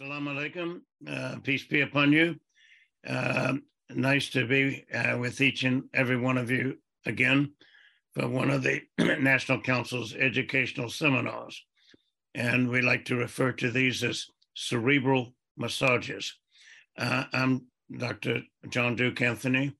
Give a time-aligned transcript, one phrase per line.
[0.00, 0.80] Assalamu alaikum.
[1.06, 2.36] Uh, peace be upon you.
[3.06, 3.54] Uh,
[3.90, 7.52] nice to be uh, with each and every one of you again
[8.14, 11.62] for one of the National Council's educational seminars.
[12.34, 16.34] And we like to refer to these as cerebral massages.
[16.96, 18.40] Uh, I'm Dr.
[18.70, 19.76] John Duke Anthony,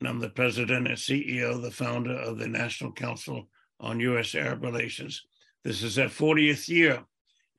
[0.00, 3.48] and I'm the president and CEO, the founder of the National Council
[3.78, 4.34] on U.S.
[4.34, 5.22] Arab Relations.
[5.64, 7.04] This is our 40th year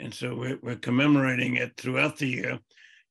[0.01, 2.59] and so we're, we're commemorating it throughout the year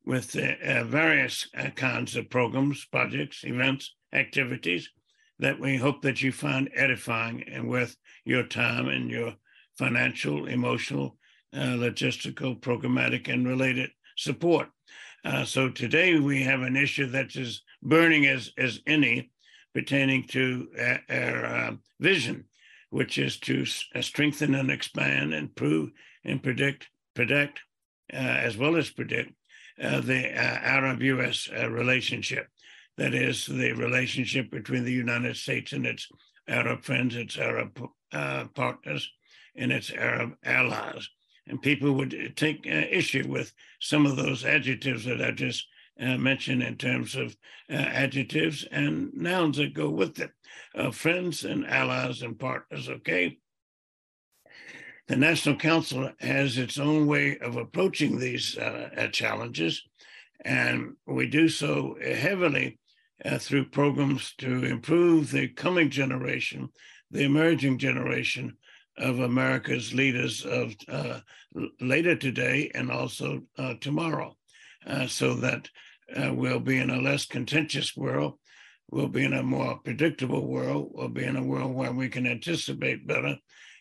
[0.05, 4.91] with uh, uh, various uh, kinds of programs, projects, events, activities
[5.39, 9.35] that we hope that you find edifying and worth your time and your
[9.79, 11.17] financial, emotional,
[11.55, 14.69] uh, logistical, programmatic, and related support.
[15.25, 19.31] Uh, so today we have an issue that's as burning as, as any
[19.75, 22.45] pertaining to uh, our, our vision,
[22.91, 25.91] which is to strengthen and expand and prove
[26.25, 27.61] and predict, predict,
[28.13, 29.33] uh, as well as predict
[29.83, 31.49] uh, the uh, Arab-U.S.
[31.57, 32.49] Uh, relationship.
[32.97, 36.09] That is the relationship between the United States and its
[36.49, 37.81] Arab friends, its Arab
[38.13, 39.11] uh, partners,
[39.57, 41.09] and its Arab allies.
[41.47, 45.67] And people would take issue with some of those adjectives that I just
[46.01, 47.37] uh, mentioned in terms of
[47.71, 50.31] uh, adjectives and nouns that go with it
[50.75, 53.39] uh, friends and allies and partners, okay?
[55.11, 59.83] The National Council has its own way of approaching these uh, uh, challenges,
[60.45, 62.79] and we do so heavily
[63.25, 66.69] uh, through programs to improve the coming generation,
[67.11, 68.57] the emerging generation
[68.99, 71.19] of America's leaders of uh,
[71.81, 74.37] later today and also uh, tomorrow,
[74.87, 75.69] uh, so that
[76.29, 78.35] we'll be in a less contentious world,
[78.93, 82.29] we'll be in a more predictable world, we'll be in a world where we can
[82.29, 83.37] anticipate better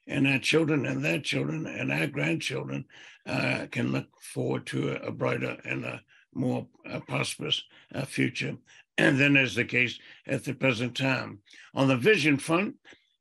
[0.10, 2.84] and our children and their children and our grandchildren
[3.26, 6.02] uh, can look forward to a, a brighter and a
[6.34, 8.58] more uh, prosperous uh, future.
[8.98, 11.40] And then, as the case at the present time.
[11.74, 12.76] On the vision front,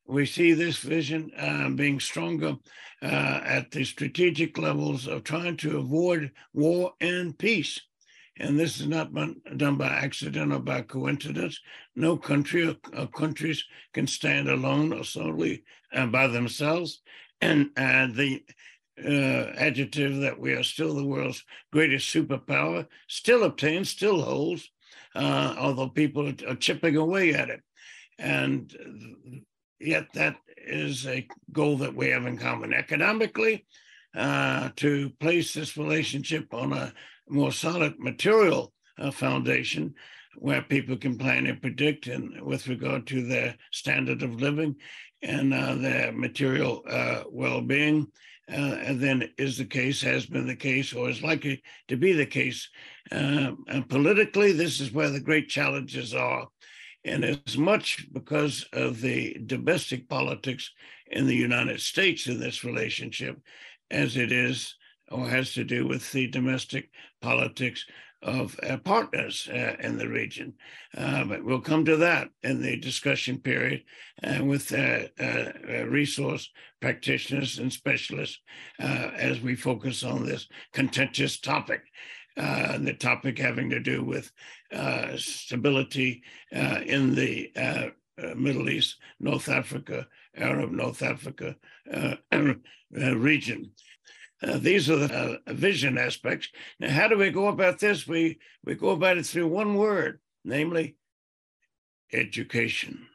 [0.06, 2.56] we see this vision uh, being stronger
[3.02, 7.80] uh, at the strategic levels of trying to avoid war and peace.
[8.38, 9.12] And this is not
[9.56, 11.60] done by accident or by coincidence.
[11.96, 17.02] No country or, countries can stand alone or solely uh, by themselves.
[17.40, 18.42] And uh, the
[19.04, 24.70] uh, adjective that we are still the world's greatest superpower still obtains, still holds,
[25.14, 27.62] uh, although people are, are chipping away at it.
[28.18, 28.72] And
[29.80, 33.66] yet, that is a goal that we have in common economically.
[34.16, 36.92] Uh, to place this relationship on a
[37.30, 39.94] more solid material uh, foundation
[40.36, 44.76] where people can plan and predict and with regard to their standard of living
[45.22, 48.06] and uh, their material uh, well-being
[48.50, 52.12] uh, and then is the case has been the case or is likely to be
[52.12, 52.68] the case
[53.10, 56.48] um, and politically this is where the great challenges are.
[57.04, 60.70] And as much because of the domestic politics
[61.10, 63.38] in the united states in this relationship
[63.90, 64.74] as it is
[65.10, 67.84] or has to do with the domestic politics
[68.22, 70.52] of uh, partners uh, in the region.
[70.96, 73.82] Uh, but we'll come to that in the discussion period
[74.24, 78.40] uh, with uh, uh, resource practitioners and specialists
[78.78, 81.82] as we focus on this contentious topic.
[82.36, 84.30] the topic having to do with
[85.16, 87.92] stability in the
[88.36, 91.56] Middle East, North Africa, Arab North Africa
[92.90, 93.70] region.
[94.42, 96.48] Uh, these are the uh, vision aspects.
[96.78, 98.06] Now, how do we go about this?
[98.06, 100.96] We we go about it through one word, namely
[102.12, 103.06] education,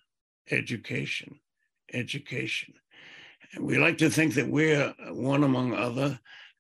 [0.52, 1.40] education,
[1.94, 2.74] education.
[3.54, 6.20] And we like to think that we're one among other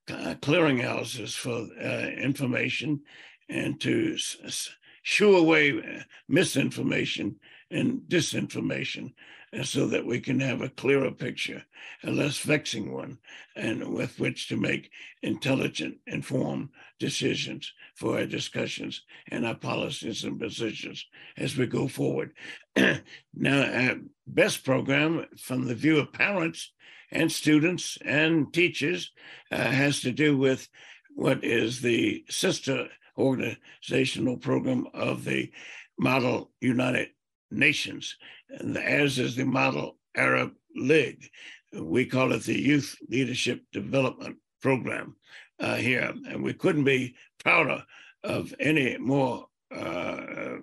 [0.09, 3.01] uh, clearinghouses for uh, information
[3.49, 4.69] and to s-
[5.01, 7.35] shoo away uh, misinformation
[7.69, 9.13] and disinformation
[9.61, 11.63] so that we can have a clearer picture,
[12.03, 13.19] a less vexing one,
[13.55, 14.89] and with which to make
[15.21, 16.69] intelligent, informed
[16.99, 21.05] decisions for our discussions and our policies and positions
[21.37, 22.33] as we go forward.
[22.75, 23.95] now, our
[24.25, 26.71] best program from the view of parents
[27.11, 29.11] and students and teachers
[29.51, 30.67] uh, has to do with
[31.15, 35.51] what is the sister organizational program of the
[35.99, 37.09] Model United
[37.53, 38.17] Nations,
[38.49, 41.29] and as is the Model Arab League.
[41.73, 45.15] We call it the Youth Leadership Development Program
[45.59, 47.83] uh, here, and we couldn't be prouder
[48.23, 50.57] of any more uh,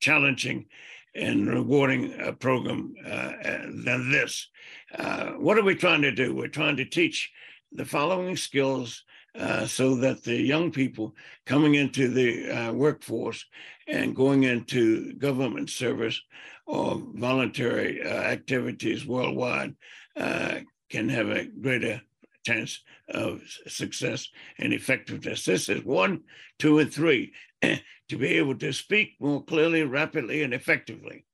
[0.00, 0.66] challenging
[1.14, 4.48] and rewarding uh, program than this.
[4.96, 6.34] Uh, what are we trying to do?
[6.34, 7.30] We're trying to teach
[7.72, 9.04] the following skills
[9.38, 11.14] uh, so that the young people
[11.46, 13.44] coming into the uh, workforce
[13.86, 16.20] and going into government service
[16.66, 19.74] or voluntary uh, activities worldwide
[20.16, 20.56] uh,
[20.90, 22.02] can have a greater
[22.44, 25.44] chance of success and effectiveness.
[25.44, 26.22] This is one,
[26.58, 27.32] two, and three
[27.62, 31.24] to be able to speak more clearly, rapidly, and effectively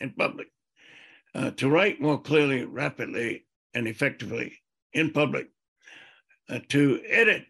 [0.00, 0.48] in public,
[1.34, 4.58] uh, to write more clearly, rapidly, and effectively
[4.92, 5.48] in public,
[6.48, 7.46] uh, to edit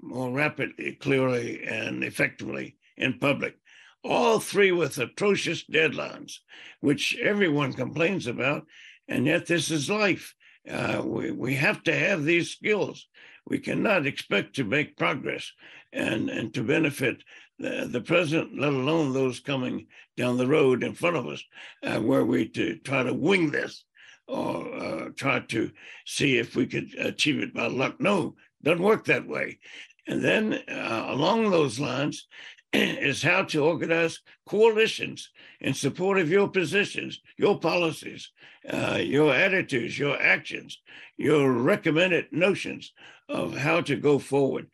[0.00, 3.56] more rapidly, clearly, and effectively in public.
[4.02, 6.38] All three with atrocious deadlines,
[6.80, 8.66] which everyone complains about.
[9.08, 10.34] And yet, this is life.
[10.68, 13.06] Uh, we, we have to have these skills.
[13.46, 15.52] We cannot expect to make progress
[15.92, 17.22] and, and to benefit
[17.58, 19.86] the, the president, let alone those coming
[20.16, 21.42] down the road in front of us,
[21.82, 23.84] uh, were we to try to wing this
[24.26, 25.70] or uh, try to
[26.06, 28.00] see if we could achieve it by luck.
[28.00, 29.58] No, doesn't work that way.
[30.06, 32.26] And then uh, along those lines
[32.72, 35.30] is how to organize coalitions
[35.60, 38.30] in support of your positions, your policies,
[38.68, 40.80] uh, your attitudes, your actions,
[41.16, 42.92] your recommended notions
[43.28, 44.66] of how to go forward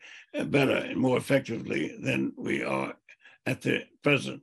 [0.45, 2.93] better and more effectively than we are
[3.45, 4.41] at the present.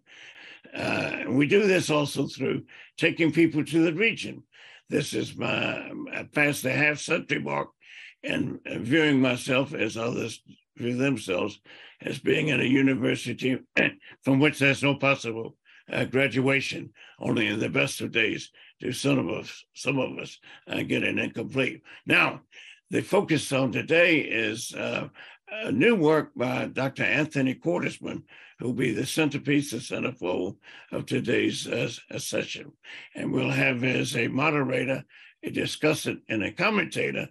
[0.74, 2.62] Uh, we do this also through
[2.96, 4.42] taking people to the region.
[4.88, 5.90] This is my
[6.32, 7.68] past the half century mark
[8.22, 10.42] and viewing myself as others
[10.76, 11.60] view themselves
[12.00, 13.58] as being in a university
[14.22, 15.56] from which there's no possible
[15.92, 16.90] uh, graduation.
[17.18, 18.50] Only in the best of days
[18.80, 20.38] do some of us, some of us
[20.68, 21.82] uh, get an incomplete.
[22.06, 22.42] Now,
[22.90, 25.08] the focus on today is uh,
[25.50, 27.02] a new work by Dr.
[27.02, 28.22] Anthony Cordesman,
[28.58, 30.56] who will be the centerpiece, the centerfold
[30.92, 31.88] of today's uh,
[32.18, 32.72] session.
[33.14, 35.04] And we'll have as a moderator,
[35.44, 37.28] a discussant, and a commentator,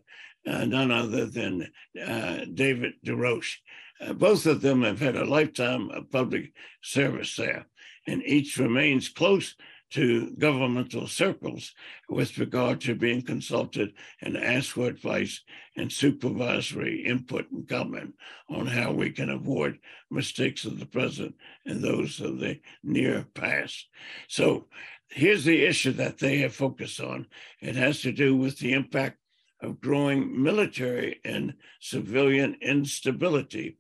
[0.48, 1.72] uh, none other than
[2.02, 3.58] uh, David Des Roches.
[4.00, 7.66] Uh, both of them have had a lifetime of public service there,
[8.08, 9.56] and each remains close
[9.90, 11.74] to governmental circles
[12.10, 15.42] with regard to being consulted and asked for advice
[15.78, 18.14] and supervisory input and comment
[18.50, 19.80] on how we can avoid
[20.12, 21.34] mistakes of the present
[21.66, 23.88] and those of the near past.
[24.28, 24.68] So
[25.10, 27.28] here's the issue that they have focused on.
[27.62, 29.18] It has to do with the impact
[29.62, 33.78] of growing military and civilian instability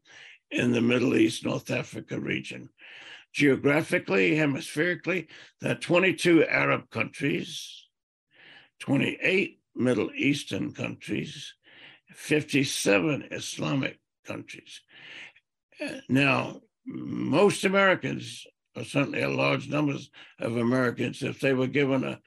[0.50, 2.69] in the Middle East, North Africa region
[3.38, 5.28] geographically, hemispherically,
[5.62, 7.86] there are 22 Arab countries,
[8.80, 11.54] 28 Middle Eastern countries,
[12.16, 14.81] 57 Islamic countries.
[16.10, 18.44] Now, most Americans,
[18.75, 20.10] or certainly a large numbers
[20.40, 22.19] of Americans, if they were given a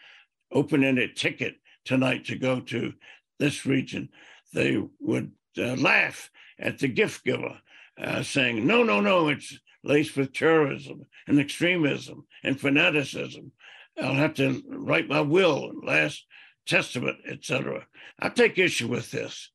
[0.53, 2.95] open-ended ticket tonight to go to
[3.41, 4.11] this region,
[4.55, 7.61] they would uh, laugh at the gift giver,
[8.01, 13.53] uh, saying, "No, no, no, it's laced with terrorism and extremism and fanaticism.
[14.00, 16.25] I'll have to write my will, last
[16.67, 17.87] testament, etc.
[18.19, 19.50] I take issue with this.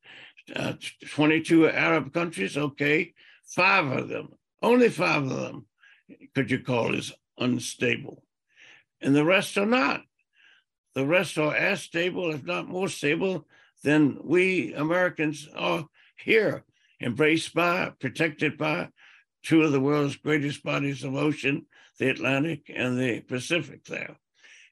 [0.54, 0.74] Uh,
[1.10, 3.12] 22 Arab countries, okay,
[3.44, 4.28] five of them,
[4.62, 5.66] only five of them,
[6.34, 8.22] could you call is unstable,
[9.00, 10.02] and the rest are not.
[10.94, 13.46] The rest are as stable, if not more stable,
[13.82, 15.86] than we Americans are
[16.16, 16.64] here,
[17.00, 18.88] embraced by, protected by,
[19.46, 21.64] two of the world's greatest bodies of ocean,
[21.98, 24.16] the Atlantic and the Pacific there.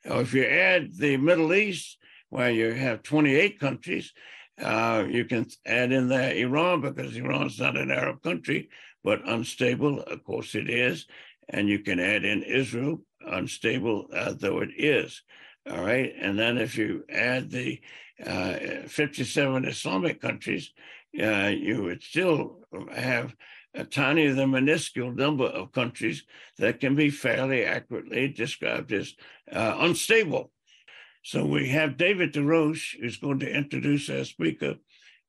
[0.04, 1.96] Now, if you add the Middle East,
[2.28, 4.12] where you have 28 countries,
[4.60, 8.68] uh, you can add in there Iran because Iran's not an Arab country,
[9.04, 11.06] but unstable, of course it is.
[11.49, 15.22] And you can add in Israel, unstable uh, though it is.
[15.70, 16.12] All right.
[16.20, 17.80] And then if you add the
[18.25, 20.72] uh, 57 Islamic countries,
[21.20, 22.58] uh, you would still
[22.92, 23.34] have
[23.75, 26.25] a tiny, the minuscule number of countries
[26.59, 29.14] that can be fairly accurately described as
[29.50, 30.50] uh, unstable.
[31.23, 34.76] So we have David Des Roches, who's going to introduce our speaker.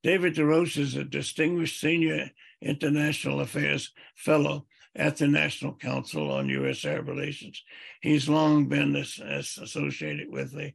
[0.03, 2.29] David Des Roches is a distinguished senior
[2.61, 6.85] international affairs fellow at the National Council on U.S.
[6.85, 7.63] Arab Relations.
[8.01, 10.73] He's long been associated with the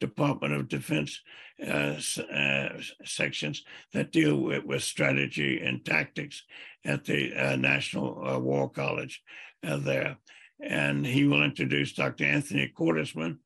[0.00, 1.20] Department of Defense
[1.64, 1.94] uh,
[2.34, 2.68] uh,
[3.04, 3.62] sections
[3.92, 6.42] that deal with, with, strategy and tactics
[6.84, 9.22] at the uh, National uh, War College
[9.66, 10.16] uh, there.
[10.60, 12.24] And he will introduce Dr.
[12.24, 13.38] Anthony Cordesman,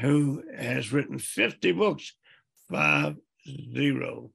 [0.00, 2.12] who has written 50 books,
[2.70, 3.16] five
[3.74, 4.30] zero,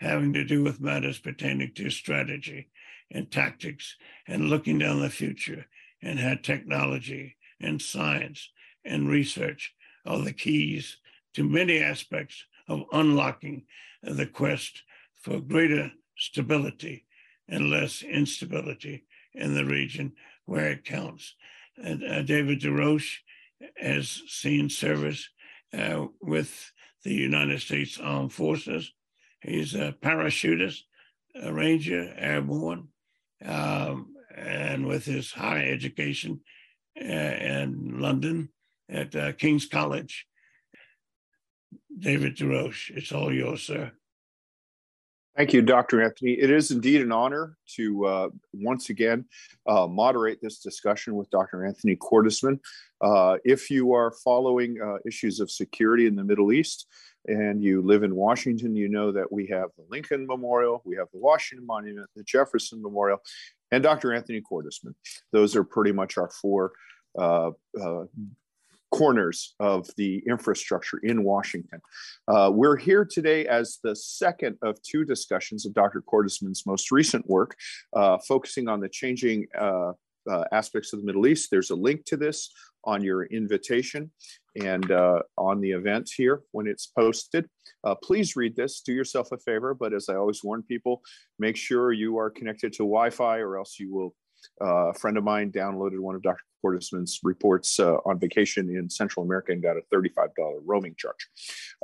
[0.00, 2.68] having to do with matters pertaining to strategy
[3.10, 5.66] and tactics and looking down the future
[6.02, 8.50] and how technology and science
[8.84, 9.74] and research
[10.06, 10.98] are the keys
[11.34, 13.64] to many aspects of unlocking
[14.02, 14.82] the quest
[15.16, 17.04] for greater stability
[17.50, 19.04] and less instability
[19.34, 20.12] in the region
[20.46, 21.34] where it counts.
[21.82, 23.18] And, uh, David Des Roches
[23.76, 25.28] has seen service
[25.76, 26.72] uh, with
[27.04, 28.92] the United States Armed Forces.
[29.40, 30.80] He's a parachutist,
[31.34, 32.88] a ranger, airborne,
[33.44, 36.40] um, and with his high education
[37.00, 38.50] uh, in London
[38.88, 40.26] at uh, King's College.
[41.98, 43.92] David Des Roches, it's all yours, sir.
[45.40, 46.02] Thank you, Dr.
[46.02, 46.32] Anthony.
[46.32, 49.24] It is indeed an honor to uh, once again
[49.66, 51.64] uh, moderate this discussion with Dr.
[51.64, 52.60] Anthony Cordesman.
[53.00, 56.86] Uh, if you are following uh, issues of security in the Middle East
[57.26, 61.08] and you live in Washington, you know that we have the Lincoln Memorial, we have
[61.10, 63.16] the Washington Monument, the Jefferson Memorial,
[63.70, 64.12] and Dr.
[64.12, 64.92] Anthony Cordesman.
[65.32, 66.72] Those are pretty much our four
[67.18, 68.04] uh, uh,
[68.90, 71.80] corners of the infrastructure in Washington.
[72.28, 76.02] Uh, we're here today as the second of two discussions of Dr.
[76.02, 77.56] Cordesman's most recent work,
[77.94, 79.92] uh, focusing on the changing uh,
[80.30, 81.48] uh, aspects of the Middle East.
[81.50, 82.50] There's a link to this
[82.84, 84.10] on your invitation
[84.60, 87.48] and uh, on the event here when it's posted.
[87.84, 91.02] Uh, please read this, do yourself a favor, but as I always warn people,
[91.38, 94.14] make sure you are connected to Wi Fi or else you will.
[94.60, 96.42] A friend of mine downloaded one of Dr.
[96.64, 100.28] Cordesman's reports uh, on vacation in Central America and got a $35
[100.64, 101.28] roaming charge.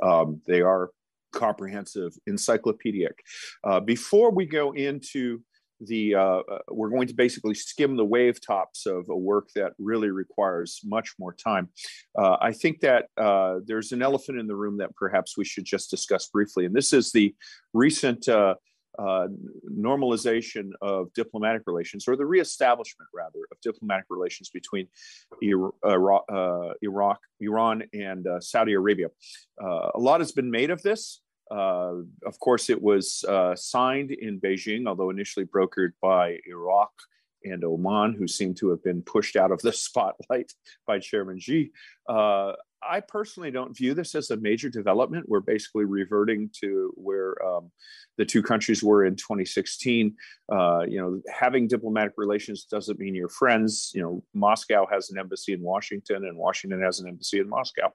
[0.01, 0.91] Um, they are
[1.33, 3.19] comprehensive, encyclopedic.
[3.63, 5.41] Uh, before we go into
[5.81, 9.73] the uh, uh, we're going to basically skim the wave tops of a work that
[9.77, 11.69] really requires much more time.
[12.17, 15.65] Uh, I think that uh, there's an elephant in the room that perhaps we should
[15.65, 17.35] just discuss briefly, and this is the
[17.73, 18.27] recent
[18.97, 19.27] uh, uh,
[19.71, 24.87] normalization of diplomatic relations, or the reestablishment, rather, of diplomatic relations between
[25.41, 29.07] Iraq, uh, Iraq Iran, and uh, Saudi Arabia.
[29.61, 31.21] Uh, a lot has been made of this.
[31.49, 33.23] Uh, of course, it was
[33.55, 36.91] signed in Beijing, although initially brokered by Iraq
[37.43, 40.53] and Oman, who seem to have been pushed out of the spotlight
[40.85, 41.71] by Chairman Xi.
[42.07, 45.27] Uh, I personally don't view this as a major development.
[45.27, 47.71] We're basically reverting to where um,
[48.17, 50.15] the two countries were in 2016.
[50.51, 53.91] Uh, you know, having diplomatic relations doesn't mean you're friends.
[53.93, 57.91] You know, Moscow has an embassy in Washington, and Washington has an embassy in Moscow.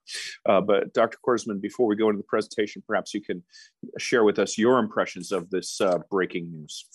[0.48, 1.18] Uh, but Dr.
[1.26, 3.42] Cordesman, before we go into the presentation, perhaps you can
[3.98, 6.86] share with us your impressions of this uh, breaking news.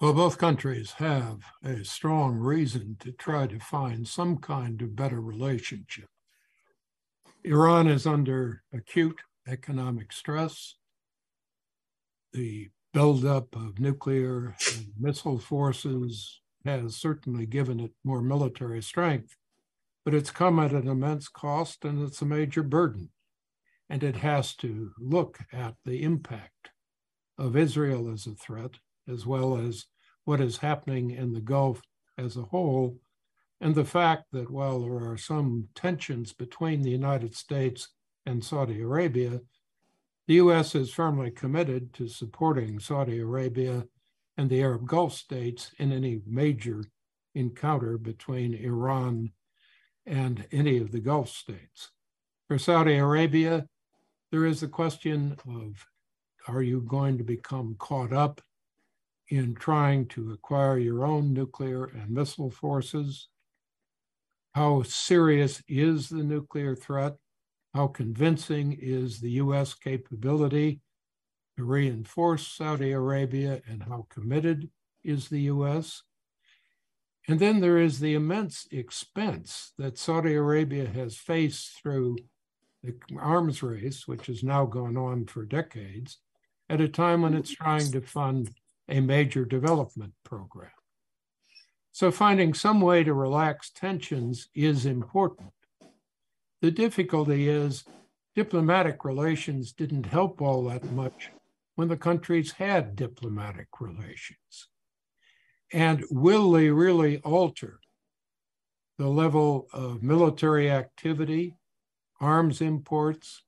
[0.00, 5.20] Well, both countries have a strong reason to try to find some kind of better
[5.20, 6.06] relationship.
[7.44, 10.76] Iran is under acute economic stress.
[12.32, 19.36] The buildup of nuclear and missile forces has certainly given it more military strength,
[20.04, 23.10] but it's come at an immense cost and it's a major burden.
[23.90, 26.70] And it has to look at the impact
[27.36, 28.76] of Israel as a threat
[29.08, 29.86] as well as
[30.24, 31.82] what is happening in the Gulf
[32.16, 32.98] as a whole,
[33.62, 37.90] and the fact that while there are some tensions between the United States
[38.26, 39.40] and Saudi Arabia,
[40.26, 40.74] the U.S.
[40.74, 43.84] is firmly committed to supporting Saudi Arabia
[44.36, 46.82] and the Arab Gulf states in any major
[47.36, 49.30] encounter between Iran
[50.06, 51.92] and any of the Gulf states.
[52.48, 53.66] For Saudi Arabia,
[54.32, 55.86] there is the question of
[56.48, 58.40] are you going to become caught up
[59.28, 63.28] in trying to acquire your own nuclear and missile forces?
[64.54, 67.14] How serious is the nuclear threat?
[67.72, 70.80] How convincing is the US capability
[71.56, 74.68] to reinforce Saudi Arabia and how committed
[75.02, 76.02] is the US?
[77.28, 82.16] And then there is the immense expense that Saudi Arabia has faced through
[82.82, 86.18] the arms race, which has now gone on for decades,
[86.68, 88.50] at a time when it's trying to fund
[88.88, 90.72] a major development program.
[91.94, 95.52] So finding some way to relax tensions is important.
[96.62, 97.84] The difficulty is
[98.34, 101.30] diplomatic relations didn't help all that much
[101.74, 104.68] when the countries had diplomatic relations.
[105.70, 107.78] And will they really alter
[108.96, 111.56] the level of military activity,
[112.20, 113.42] arms imports,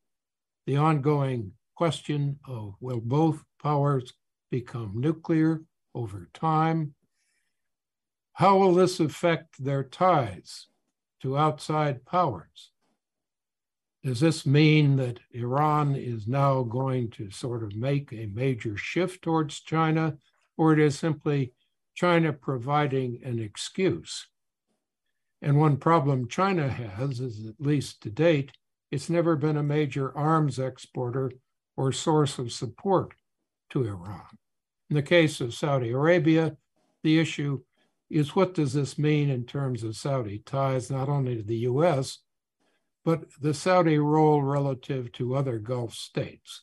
[0.67, 4.13] the ongoing question of will both powers
[4.51, 5.63] become nuclear
[5.95, 6.95] over time?
[8.35, 10.67] How will this affect their ties
[11.23, 12.73] to outside powers?
[14.03, 19.23] Does this mean that Iran is now going to sort of make a major shift
[19.23, 20.19] towards China,
[20.57, 21.53] or it is simply
[21.95, 24.27] China providing an excuse?
[25.41, 28.51] And one problem China has is, at least to date,
[28.91, 31.31] it's never been a major arms exporter
[31.77, 33.15] or source of support
[33.71, 34.27] to Iran.
[34.91, 36.57] In the case of Saudi Arabia,
[37.05, 37.63] the issue
[38.15, 42.21] is what does this mean in terms of Saudi ties, not only to the US,
[43.05, 46.63] but the Saudi role relative to other Gulf states.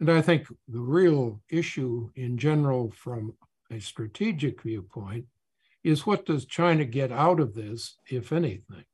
[0.00, 3.34] And I think the real issue in general from
[3.70, 5.26] a strategic viewpoint
[5.84, 8.86] is what does China get out of this, if anything?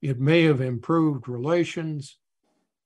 [0.00, 2.16] It may have improved relations,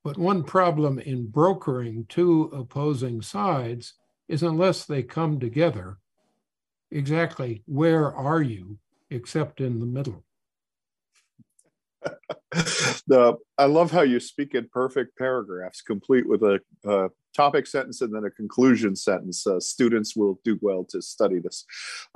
[0.02, 3.94] but one problem in brokering two opposing sides
[4.26, 5.98] is unless they come together,
[6.90, 8.78] exactly where are you
[9.10, 10.24] except in the middle?
[12.52, 18.00] the I love how you speak in perfect paragraphs, complete with a, a topic sentence
[18.00, 19.46] and then a conclusion sentence.
[19.46, 21.64] Uh, students will do well to study this.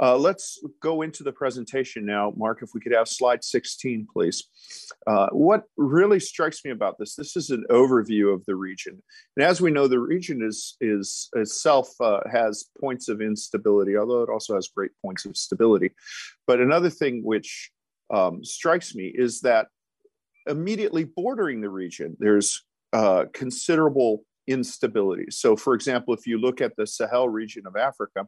[0.02, 2.58] Uh, let's go into the presentation now, Mark.
[2.60, 4.42] If we could have slide 16, please.
[5.06, 9.00] Uh, what really strikes me about this, this is an overview of the region,
[9.36, 14.22] and as we know, the region is is itself uh, has points of instability, although
[14.22, 15.90] it also has great points of stability.
[16.48, 17.70] But another thing which
[18.12, 19.68] um, strikes me is that
[20.48, 25.26] immediately bordering the region, there's uh, considerable instability.
[25.30, 28.26] So, for example, if you look at the Sahel region of Africa,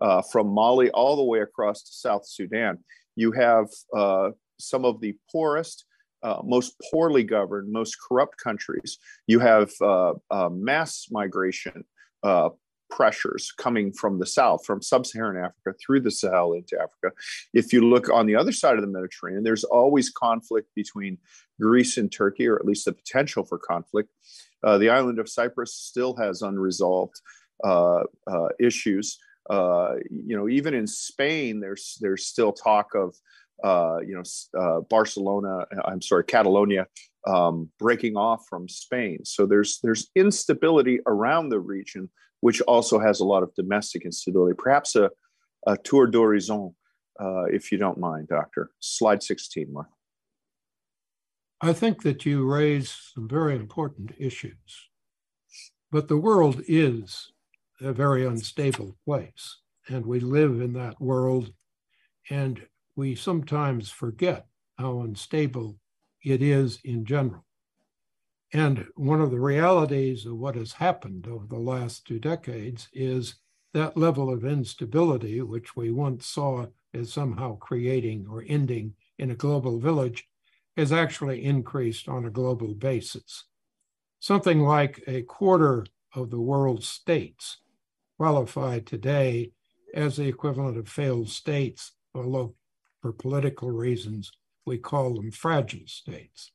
[0.00, 2.78] uh, from Mali all the way across to South Sudan,
[3.16, 5.84] you have uh, some of the poorest,
[6.22, 8.98] uh, most poorly governed, most corrupt countries.
[9.26, 10.14] You have uh,
[10.50, 11.84] mass migration,
[12.22, 12.50] uh,
[12.90, 17.14] pressures coming from the south, from sub Saharan Africa through the Sahel into Africa.
[17.54, 21.18] If you look on the other side of the Mediterranean, there's always conflict between
[21.60, 24.10] Greece and Turkey, or at least the potential for conflict.
[24.62, 27.20] Uh, the island of Cyprus still has unresolved
[27.64, 29.18] uh, uh, issues.
[29.48, 33.14] Uh, you know, even in Spain, there's there's still talk of
[33.64, 34.22] uh, you know
[34.60, 35.66] uh, Barcelona.
[35.84, 36.86] I'm sorry, Catalonia
[37.26, 39.24] um, breaking off from Spain.
[39.24, 42.10] So there's there's instability around the region
[42.40, 44.54] which also has a lot of domestic instability.
[44.56, 45.10] Perhaps a,
[45.66, 46.74] a tour d'horizon,
[47.20, 48.70] uh, if you don't mind, Doctor.
[48.80, 49.88] Slide 16, Mark.
[51.60, 54.88] I think that you raise some very important issues,
[55.92, 57.32] but the world is
[57.82, 61.52] a very unstable place, and we live in that world,
[62.30, 62.66] and
[62.96, 64.46] we sometimes forget
[64.78, 65.76] how unstable
[66.22, 67.44] it is in general.
[68.52, 73.36] And one of the realities of what has happened over the last two decades is
[73.72, 79.36] that level of instability, which we once saw as somehow creating or ending in a
[79.36, 80.26] global village,
[80.76, 83.44] has actually increased on a global basis.
[84.18, 87.58] Something like a quarter of the world's states
[88.18, 89.52] qualify today
[89.94, 92.54] as the equivalent of failed states, although
[93.00, 94.32] for political reasons
[94.66, 96.52] we call them fragile states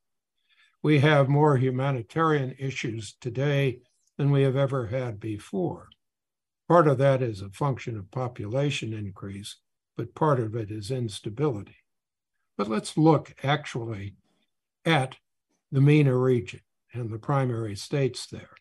[0.85, 3.79] we have more humanitarian issues today
[4.19, 5.89] than we have ever had before.
[6.67, 9.55] Part of that is a function of population increase,
[9.97, 11.77] but part of it is instability.
[12.55, 14.13] But let's look actually
[14.85, 15.15] at
[15.71, 16.61] the MENA region
[16.93, 18.51] and the primary states there.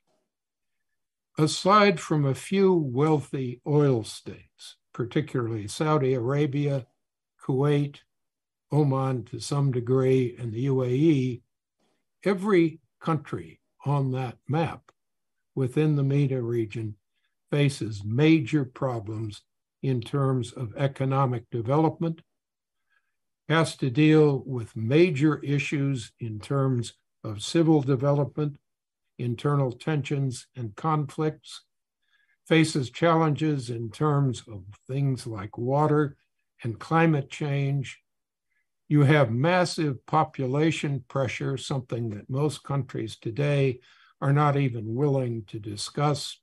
[1.37, 6.87] Aside from a few wealthy oil states, particularly Saudi Arabia,
[7.47, 7.99] Kuwait,
[8.75, 11.43] Oman to some degree, and the UAE,
[12.25, 14.91] every country on that map
[15.55, 16.97] within the MENA region
[17.51, 19.43] faces major problems
[19.83, 22.21] in terms of economic development,
[23.49, 28.57] has to deal with major issues in terms of civil development,
[29.19, 31.63] internal tensions and conflicts,
[32.49, 36.17] faces challenges in terms of things like water
[36.63, 38.01] and climate change,
[38.89, 43.81] you have massive population pressure, something that most countries today
[44.21, 46.39] are not even willing to discuss.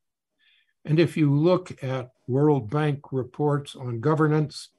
[0.86, 4.70] And if you look at World Bank reports on governance,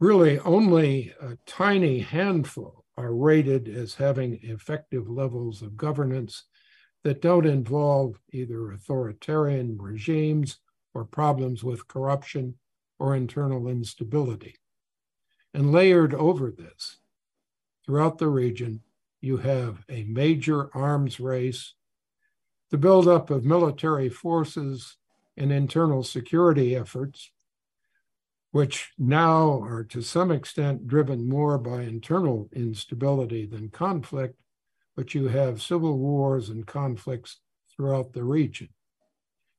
[0.00, 6.44] really only a tiny handful are rated as having effective levels of governance
[7.04, 10.58] that don't involve either authoritarian regimes
[10.94, 12.54] or problems with corruption
[12.98, 14.56] or internal instability.
[15.54, 16.98] And layered over this,
[17.84, 18.82] throughout the region,
[19.20, 21.74] you have a major arms race,
[22.70, 24.96] the buildup of military forces
[25.36, 27.32] and internal security efforts,
[28.50, 34.38] which now are to some extent driven more by internal instability than conflict,
[34.96, 37.40] but you have civil wars and conflicts
[37.74, 38.68] throughout the region.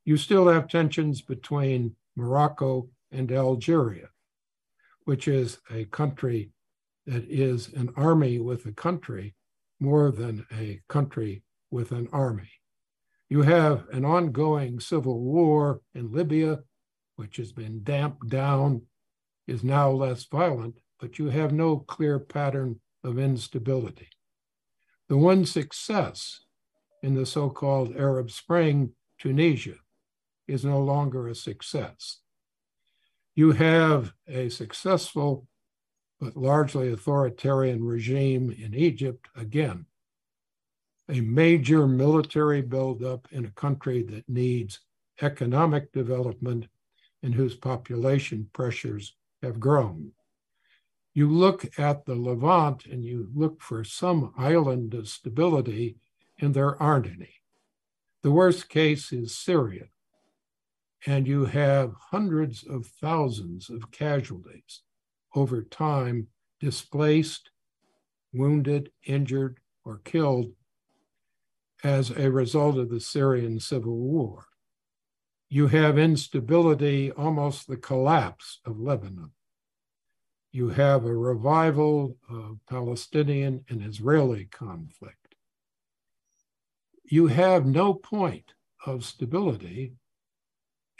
[0.05, 4.09] You still have tensions between Morocco and Algeria
[5.09, 6.51] which is a country
[7.07, 9.33] that is an army with a country
[9.79, 11.41] more than a country
[11.71, 12.51] with an army.
[13.27, 16.59] You have an ongoing civil war in Libya,
[17.15, 18.83] which has been damped down,
[19.47, 24.09] is now less violent, but you have no clear pattern of instability.
[25.07, 26.41] The one success
[27.01, 29.77] in the so called Arab Spring, Tunisia,
[30.47, 32.19] is no longer a success.
[33.39, 35.47] You have a successful
[36.19, 39.85] but largely authoritarian regime in Egypt, again,
[41.07, 44.81] a major military buildup in a country that needs
[45.21, 46.67] economic development
[47.23, 50.11] and whose population pressures have grown.
[51.13, 55.95] You look at the Levant and you look for some island of stability,
[56.41, 57.35] and there aren't any.
[58.21, 59.85] The worst case is Syria,
[61.05, 64.81] and you have hundreds of thousands of casualties
[65.35, 66.27] over time
[66.59, 67.51] displaced,
[68.33, 70.51] wounded, injured, or killed
[71.83, 74.45] as a result of the Syrian civil war.
[75.47, 79.31] You have instability, almost the collapse of Lebanon.
[80.51, 85.35] You have a revival of Palestinian and Israeli conflict.
[87.03, 88.53] You have no point
[88.85, 89.93] of stability,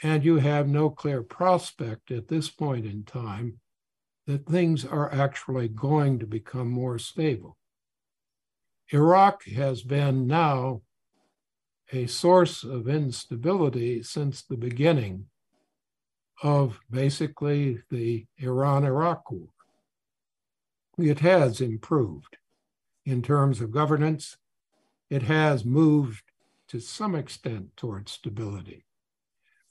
[0.02, 3.60] and you have no clear prospect at this point in time
[4.26, 7.56] that things are actually going to become more stable.
[8.92, 10.82] Iraq has been now
[11.92, 15.26] a source of instability since the beginning
[16.42, 19.48] of basically the Iran Iraq war.
[20.98, 22.36] It has improved
[23.04, 24.36] in terms of governance.
[25.08, 26.22] It has moved
[26.68, 28.84] to some extent towards stability,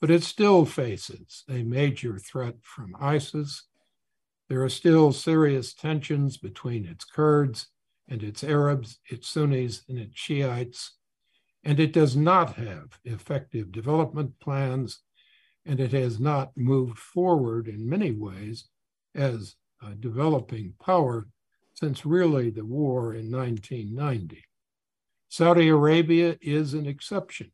[0.00, 3.64] but it still faces a major threat from ISIS.
[4.48, 7.68] There are still serious tensions between its Kurds
[8.08, 10.92] and its Arabs, its Sunnis, and its Shiites.
[11.62, 15.00] And it does not have effective development plans,
[15.66, 18.64] and it has not moved forward in many ways
[19.14, 21.28] as a developing power
[21.74, 24.44] since really the war in 1990.
[25.28, 27.52] Saudi Arabia is an exception,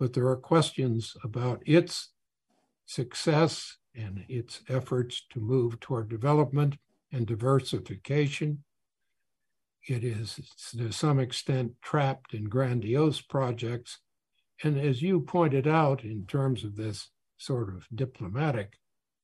[0.00, 2.08] but there are questions about its
[2.86, 6.76] success and its efforts to move toward development
[7.12, 8.64] and diversification
[9.86, 10.38] it is
[10.76, 13.98] to some extent trapped in grandiose projects.
[14.62, 17.08] And as you pointed out, in terms of this
[17.38, 18.78] sort of diplomatic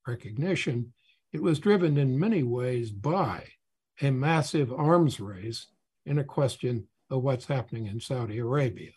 [0.07, 0.93] recognition,
[1.31, 3.43] it was driven in many ways by
[4.01, 5.67] a massive arms race
[6.05, 8.91] in a question of what's happening in Saudi Arabia.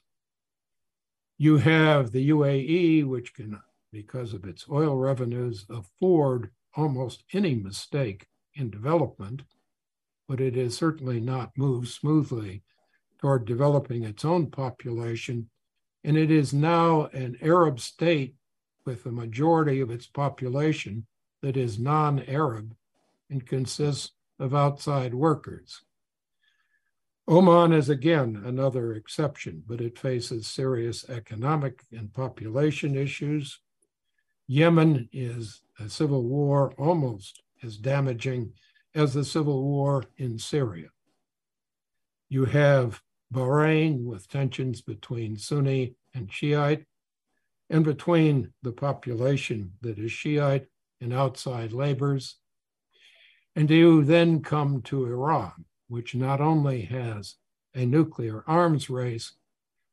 [1.41, 3.59] You have the UAE, which can,
[3.93, 9.43] because of its oil revenues, afford almost any mistake in development
[10.31, 12.63] but it has certainly not moved smoothly
[13.19, 15.51] toward developing its own population.
[16.05, 18.37] And it is now an Arab state
[18.87, 21.05] with a majority of its population
[21.43, 22.77] that is non Arab
[23.29, 25.83] and consists of outside workers.
[27.31, 33.61] Oman is again another exception, but it faces serious economic and population issues.
[34.49, 38.53] Yemen is a civil war almost as damaging
[38.97, 40.89] as the civil war in Syria.
[42.29, 43.01] You have
[43.33, 46.85] Bahrain with tensions between Sunni and Shiite
[47.69, 50.67] and between the population that is Shiite
[51.01, 52.39] and outside labors.
[53.55, 57.35] And you then come to Iran, which not only has
[57.75, 59.33] a nuclear arms race,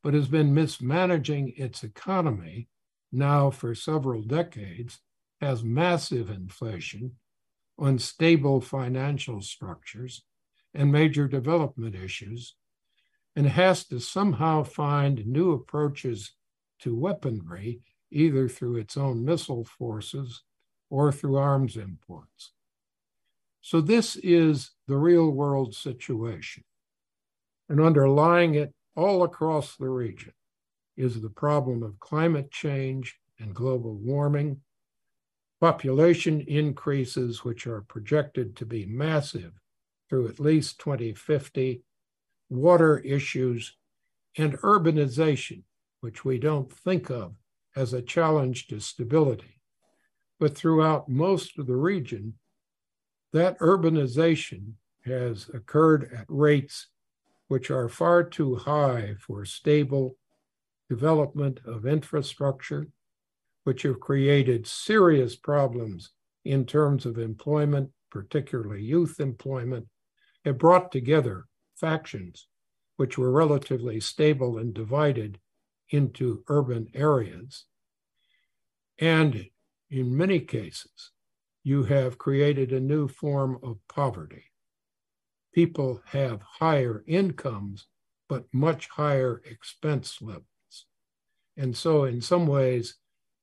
[0.04, 2.68] but has been mismanaging its economy
[3.12, 5.00] now for several decades,
[5.42, 7.12] has massive inflation,
[7.80, 10.24] unstable financial structures
[10.74, 12.56] and major development issues,
[13.36, 16.34] and has to somehow find new approaches
[16.80, 17.82] to weaponry,
[18.12, 20.44] either through its own missile forces
[20.90, 22.52] or through arms imports.
[23.62, 26.63] So, this is the real world situation.
[27.70, 30.34] And underlying it all across the region
[30.96, 34.62] is the problem of climate change and global warming
[35.60, 39.52] population increases, which are projected to be massive
[40.10, 41.84] through at least 2050,
[42.50, 43.76] water issues,
[44.38, 45.63] and urbanization,
[46.02, 47.36] which we don't think of
[47.76, 49.62] as a challenge to stability.
[50.39, 52.36] But throughout most of the region,
[53.34, 54.74] that urbanization
[55.06, 56.88] has occurred at rates
[57.48, 60.18] which are far too high for stable
[60.90, 62.88] development of infrastructure
[63.63, 66.12] which have created serious problems
[66.46, 69.86] in terms of employment, particularly youth employment,
[70.46, 72.48] have brought together factions
[72.96, 75.40] which were relatively stable and divided
[75.90, 77.66] into urban areas.
[79.00, 79.46] And
[79.90, 81.12] in many cases,
[81.68, 84.46] you have created a new form of poverty.
[85.54, 87.88] People have higher incomes,
[88.30, 90.46] but much higher expense levels.
[91.58, 92.96] And so, in some ways,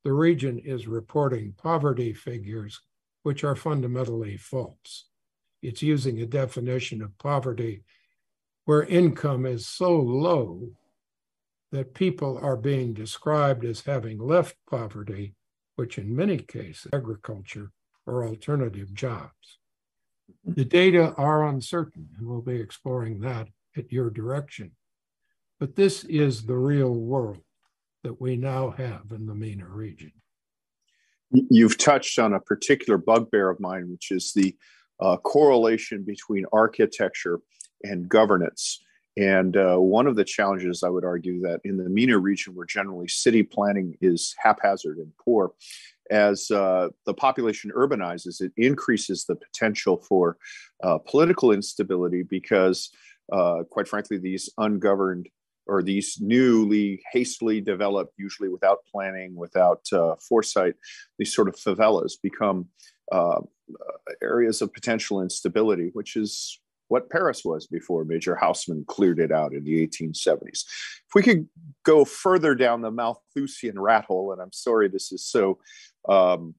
[0.05, 2.81] the region is reporting poverty figures
[3.25, 5.05] which are fundamentally false.
[5.61, 7.85] It's using a definition of poverty
[8.65, 10.71] where income is so low
[11.73, 15.35] that people are being described as having left poverty,
[15.77, 17.71] which in many cases, agriculture
[18.07, 19.59] or alternative jobs.
[20.45, 24.73] The data are uncertain, and we'll be exploring that at your direction.
[25.61, 27.41] But this is the real world
[28.03, 30.13] that we now have in the MENA region.
[31.31, 34.55] You've touched on a particular bugbear of mine, which is the
[35.01, 37.41] uh, correlation between architecture
[37.83, 38.81] and governance.
[39.17, 42.67] And uh, one of the challenges, I would argue, that in the MENA region, where
[42.67, 45.53] generally city planning is haphazard and poor,
[46.11, 50.37] as uh, the population urbanizes, it increases the potential for
[50.83, 52.91] uh, political instability because,
[53.33, 55.29] uh, quite frankly, these ungoverned
[55.67, 60.75] or these newly hastily developed, usually without planning, without uh, foresight,
[61.19, 62.69] these sort of favelas become
[63.13, 63.41] uh,
[64.23, 66.61] areas of potential instability, which is
[66.95, 70.63] what Paris was before Major Haussmann cleared it out in the 1870s.
[70.63, 71.49] If we could
[71.85, 75.59] go further down the Malthusian rat hole, and I'm sorry this is so
[76.09, 76.55] um,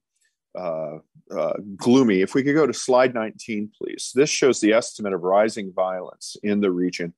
[0.53, 0.97] uh,
[1.33, 2.19] uh, gloomy.
[2.19, 4.11] If we could go to slide 19, please.
[4.13, 7.13] This shows the estimate of rising violence in the region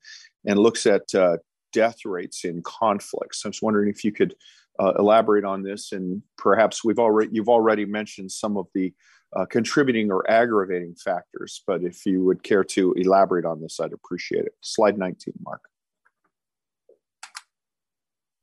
[0.45, 1.38] and looks at uh,
[1.73, 3.43] death rates in conflicts.
[3.43, 4.36] I was wondering if you could
[4.77, 8.93] uh, elaborate on this, and perhaps we've already you've already mentioned some of the
[9.36, 13.94] uh, contributing or aggravating factors, but if you would care to elaborate on this, I'd
[13.94, 14.54] appreciate it.
[14.62, 15.62] Slide 19, Mark.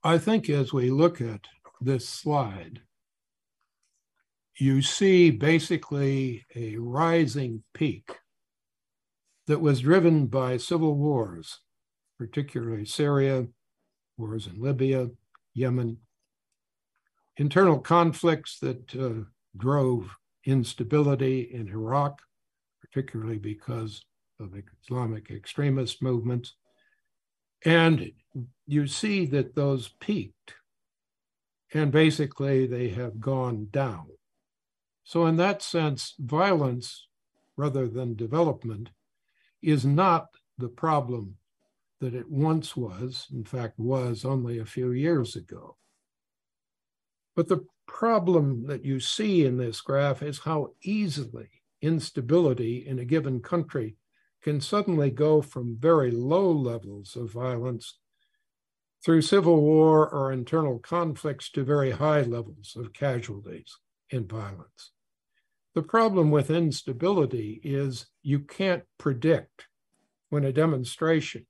[0.03, 1.41] I think as we look at
[1.81, 2.83] this slide,
[4.59, 8.19] you see basically a rising peak
[9.47, 11.61] that was driven by civil wars
[12.19, 13.47] particularly Syria,
[14.17, 15.11] wars in Libya,
[15.55, 15.99] Yemen,
[17.37, 22.21] internal conflicts that uh, drove instability in Iraq,
[22.81, 24.05] particularly because
[24.41, 26.55] of Islamic extremist movements.
[27.65, 28.13] And
[28.67, 30.55] you see that those peaked,
[31.73, 34.07] and basically they have gone down.
[35.05, 37.07] So, in that sense, violence
[37.57, 38.91] rather than development
[39.63, 40.27] is not
[40.59, 41.37] the problem
[42.01, 45.77] that it once was, in fact, was only a few years ago.
[47.35, 51.49] But the problem that you see in this graph is how easily
[51.81, 53.97] instability in a given country
[54.43, 57.99] can suddenly go from very low levels of violence
[59.05, 63.77] through civil war or internal conflicts to very high levels of casualties
[64.11, 64.93] in violence.
[65.75, 69.67] The problem with instability is you can't predict
[70.31, 71.47] when a demonstration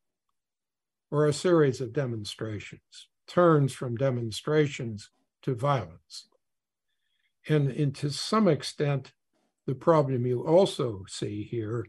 [1.10, 5.10] or a series of demonstrations, turns from demonstrations
[5.44, 6.28] to violence.
[7.48, 9.12] And, and to some extent,
[9.66, 11.86] the problem you also see here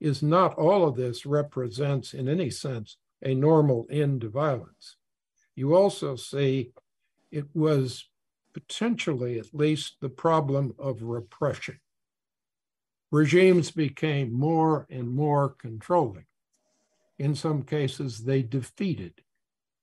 [0.00, 4.96] is not all of this represents, in any sense, a normal end to violence.
[5.56, 6.72] You also see
[7.30, 8.08] it was
[8.54, 11.80] potentially, at least, the problem of repression.
[13.10, 16.24] Regimes became more and more controlling
[17.18, 19.22] in some cases, they defeated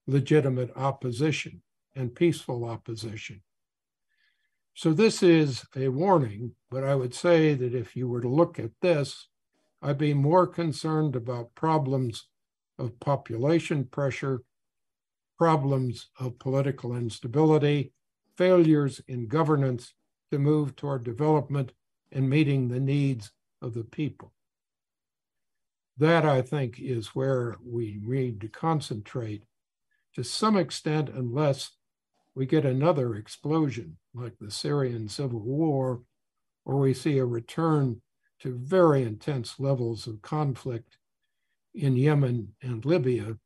[0.07, 1.61] legitimate opposition
[1.95, 3.41] and peaceful opposition.
[4.73, 8.59] So, this is a warning, but I would say that if you were to look
[8.59, 9.27] at this,
[9.81, 12.27] I'd be more concerned about problems
[12.77, 14.41] of population pressure,
[15.37, 17.93] problems of political instability,
[18.37, 19.93] failures in governance
[20.31, 21.71] to move toward development
[22.11, 23.31] and meeting the needs
[23.61, 24.33] of the people
[25.97, 29.43] that I think is where we need to concentrate
[30.13, 31.71] to some extent, unless
[32.35, 36.01] we get another explosion like the Syrian civil war,
[36.65, 38.01] or we see a return
[38.39, 40.97] to very intense levels of conflict
[41.73, 43.37] in Yemen and Libya.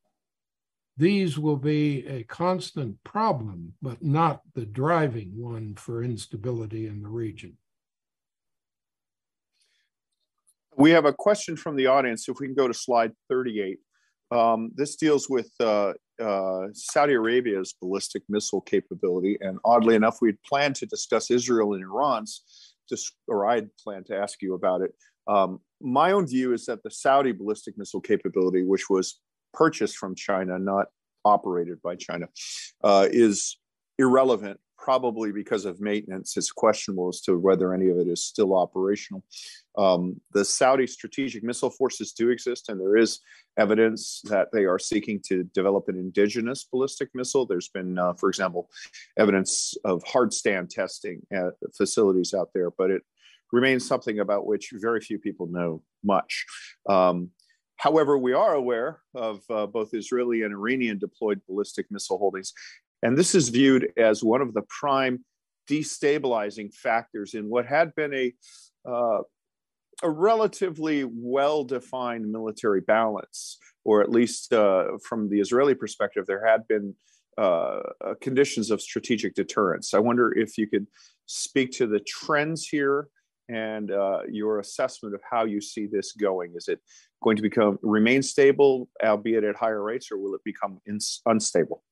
[0.97, 7.09] These will be a constant problem, but not the driving one for instability in the
[7.09, 7.57] region.
[10.75, 12.27] We have a question from the audience.
[12.27, 13.79] If we can go to slide 38.
[14.31, 19.37] Um, this deals with uh, uh, Saudi Arabia's ballistic missile capability.
[19.41, 22.43] And oddly enough, we'd planned to discuss Israel and Iran's,
[23.27, 24.93] or I'd planned to ask you about it.
[25.27, 29.19] Um, my own view is that the Saudi ballistic missile capability, which was
[29.53, 30.87] purchased from China, not
[31.23, 32.27] operated by China,
[32.83, 33.57] uh, is
[33.97, 36.37] irrelevant probably because of maintenance.
[36.37, 39.23] It's questionable as to whether any of it is still operational.
[39.79, 43.19] Um, the Saudi strategic missile forces do exist, and there is
[43.57, 47.45] evidence that they are seeking to develop an indigenous ballistic missile.
[47.45, 48.69] There's been, uh, for example,
[49.17, 53.03] evidence of hard stand testing at facilities out there, but it
[53.51, 56.45] remains something about which very few people know much.
[56.87, 57.31] Um,
[57.79, 62.51] However, we are aware of uh, both Israeli and Iranian deployed ballistic missile holdings,
[63.01, 65.23] and this is viewed as one of the prime
[65.69, 68.33] destabilizing factors in what had been a,
[68.85, 69.19] uh,
[70.03, 76.45] a relatively well defined military balance, or at least uh, from the Israeli perspective, there
[76.45, 76.95] had been
[77.37, 79.93] uh, uh, conditions of strategic deterrence.
[79.93, 80.87] I wonder if you could
[81.25, 83.07] speak to the trends here
[83.47, 86.53] and uh, your assessment of how you see this going.
[86.55, 86.79] Is it
[87.23, 91.83] going to become remain stable, albeit at higher rates, or will it become ins- unstable?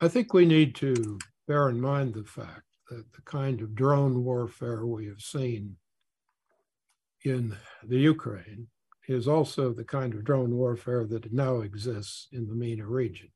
[0.00, 4.24] I think we need to bear in mind the fact that the kind of drone
[4.24, 5.76] warfare we have seen
[7.24, 8.68] in the Ukraine
[9.08, 13.28] is also the kind of drone warfare that now exists in the MENA region.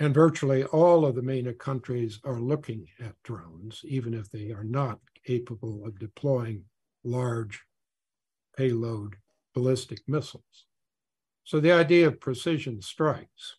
[0.00, 4.64] And virtually all of the MENA countries are looking at drones, even if they are
[4.64, 6.64] not capable of deploying
[7.04, 7.62] large
[8.56, 9.16] payload
[9.54, 10.66] ballistic missiles.
[11.44, 13.56] So the idea of precision strikes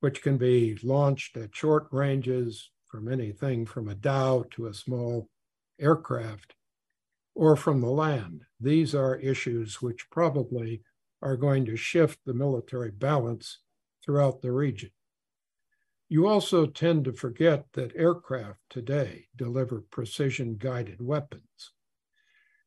[0.00, 5.28] which can be launched at short ranges from anything from a dhow to a small
[5.80, 6.54] aircraft
[7.38, 8.42] or from the land.
[8.60, 10.82] These are issues which probably
[11.22, 13.60] are going to shift the military balance
[14.04, 14.90] throughout the region.
[16.08, 21.70] You also tend to forget that aircraft today deliver precision guided weapons.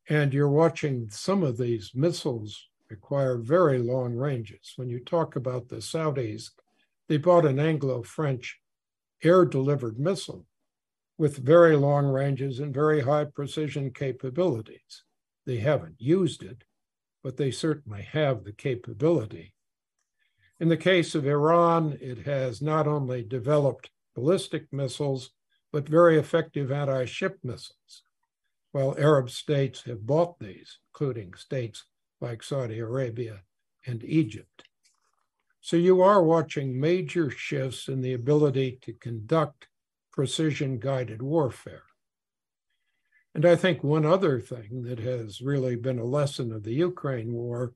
[0.07, 4.71] And you're watching some of these missiles require very long ranges.
[4.77, 6.51] When you talk about the Saudis
[7.09, 8.57] they bought an Anglo French
[9.21, 10.45] air delivered missile
[11.17, 15.03] with very long ranges and very high precision capabilities.
[15.45, 16.63] They haven't used it,
[17.23, 19.53] but they certainly have the capability.
[20.59, 25.31] In the case of Iran, it has not only developed ballistic missiles,
[25.71, 28.03] but very effective anti ship missiles,
[28.71, 31.85] while Arab states have bought these, including states
[32.19, 33.41] like Saudi Arabia
[33.85, 34.63] and Egypt.
[35.61, 39.67] So you are watching major shifts in the ability to conduct
[40.11, 41.83] precision guided warfare.
[43.33, 47.31] And I think one other thing that has really been a lesson of the Ukraine
[47.33, 47.73] war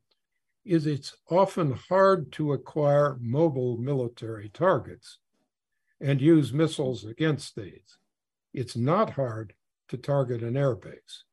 [0.65, 5.19] is it's often hard to acquire mobile military targets
[6.01, 7.97] and use missiles against these.
[8.53, 9.53] It's not hard
[9.89, 11.23] to target an airbase.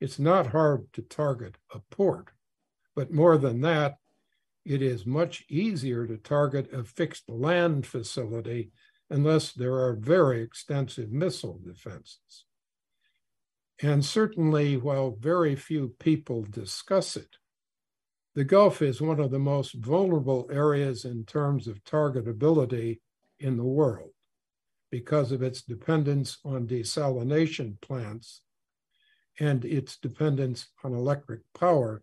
[0.00, 2.28] It's not hard to target a port.
[2.96, 3.98] But more than that,
[4.64, 8.72] it is much easier to target a fixed land facility
[9.10, 12.44] unless there are very extensive missile defenses.
[13.82, 17.36] And certainly, while very few people discuss it,
[18.34, 23.00] the Gulf is one of the most vulnerable areas in terms of targetability
[23.40, 24.12] in the world
[24.90, 28.42] because of its dependence on desalination plants
[29.40, 32.02] and its dependence on electric power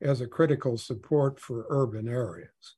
[0.00, 2.76] as a critical support for urban areas.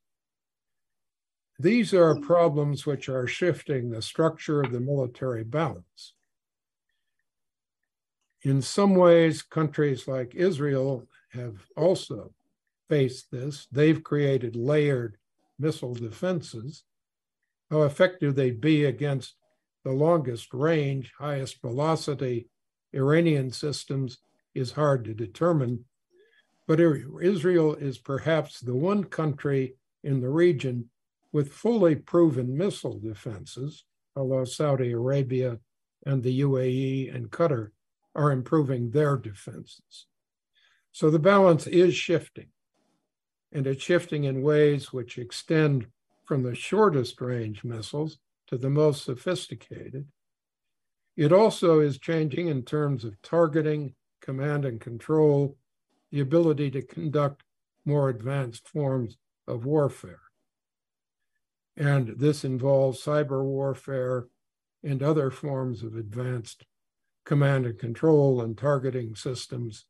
[1.61, 2.23] These are mm.
[2.23, 6.13] problems which are shifting the structure of the military balance.
[8.43, 12.33] In some ways, countries like Israel have also
[12.89, 13.67] faced this.
[13.71, 15.17] They've created layered
[15.59, 16.83] missile defenses.
[17.69, 19.35] How effective they'd be against
[19.83, 22.49] the longest range, highest velocity
[22.93, 24.17] Iranian systems
[24.53, 25.85] is hard to determine
[26.67, 30.89] but Israel is perhaps the one country in the region
[31.31, 35.59] with fully proven missile defenses, although Saudi Arabia
[36.05, 37.71] and the UAE and Qatar
[38.15, 40.07] are improving their defenses.
[40.91, 42.47] So the balance is shifting,
[43.51, 45.87] and it's shifting in ways which extend
[46.25, 48.17] from the shortest range missiles
[48.47, 50.07] to the most sophisticated.
[51.15, 55.57] It also is changing in terms of targeting, command and control,
[56.11, 57.43] the ability to conduct
[57.85, 59.17] more advanced forms
[59.47, 60.19] of warfare.
[61.81, 64.27] And this involves cyber warfare
[64.83, 66.63] and other forms of advanced
[67.25, 69.85] command and control and targeting systems.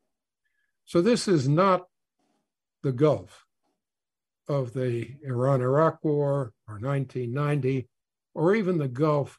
[0.86, 1.88] So, this is not
[2.82, 3.46] the Gulf
[4.48, 7.90] of the Iran Iraq War or 1990,
[8.34, 9.38] or even the Gulf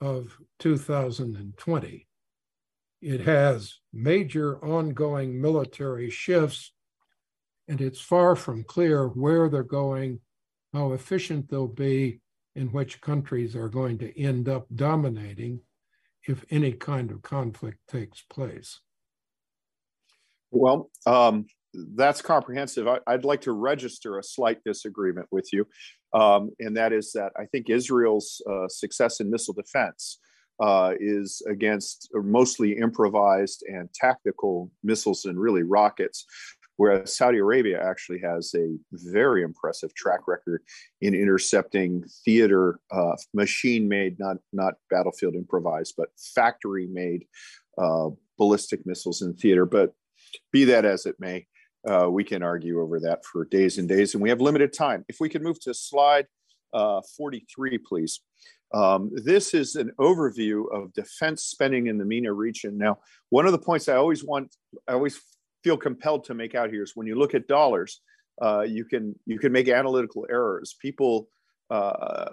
[0.00, 2.08] of 2020.
[3.00, 6.72] It has major ongoing military shifts,
[7.68, 10.18] and it's far from clear where they're going
[10.72, 12.20] how efficient they'll be,
[12.54, 15.60] and which countries are going to end up dominating
[16.26, 18.80] if any kind of conflict takes place?
[20.50, 21.46] Well, um,
[21.94, 22.88] that's comprehensive.
[22.88, 25.66] I, would like to register a slight disagreement with you,
[26.12, 30.18] um, and that is that I think Israel's uh, success in missile defense
[30.60, 36.26] uh, is against mostly improvised and tactical missiles and really rockets,
[36.80, 40.62] whereas Saudi Arabia actually has a very impressive track record
[41.02, 47.26] in intercepting theater uh, machine-made, not not battlefield improvised, but factory-made
[47.76, 48.08] uh,
[48.38, 49.66] ballistic missiles in theater.
[49.66, 49.92] But
[50.52, 51.46] be that as it may,
[51.86, 55.04] uh, we can argue over that for days and days, and we have limited time.
[55.06, 56.28] If we could move to slide
[56.72, 58.20] uh, 43, please.
[58.72, 62.78] Um, this is an overview of defense spending in the MENA region.
[62.78, 64.54] Now, one of the points I always want,
[64.88, 65.20] I always
[65.62, 68.00] feel compelled to make out here is when you look at dollars,
[68.42, 70.74] uh, you can you can make analytical errors.
[70.80, 71.28] People,
[71.70, 72.24] uh,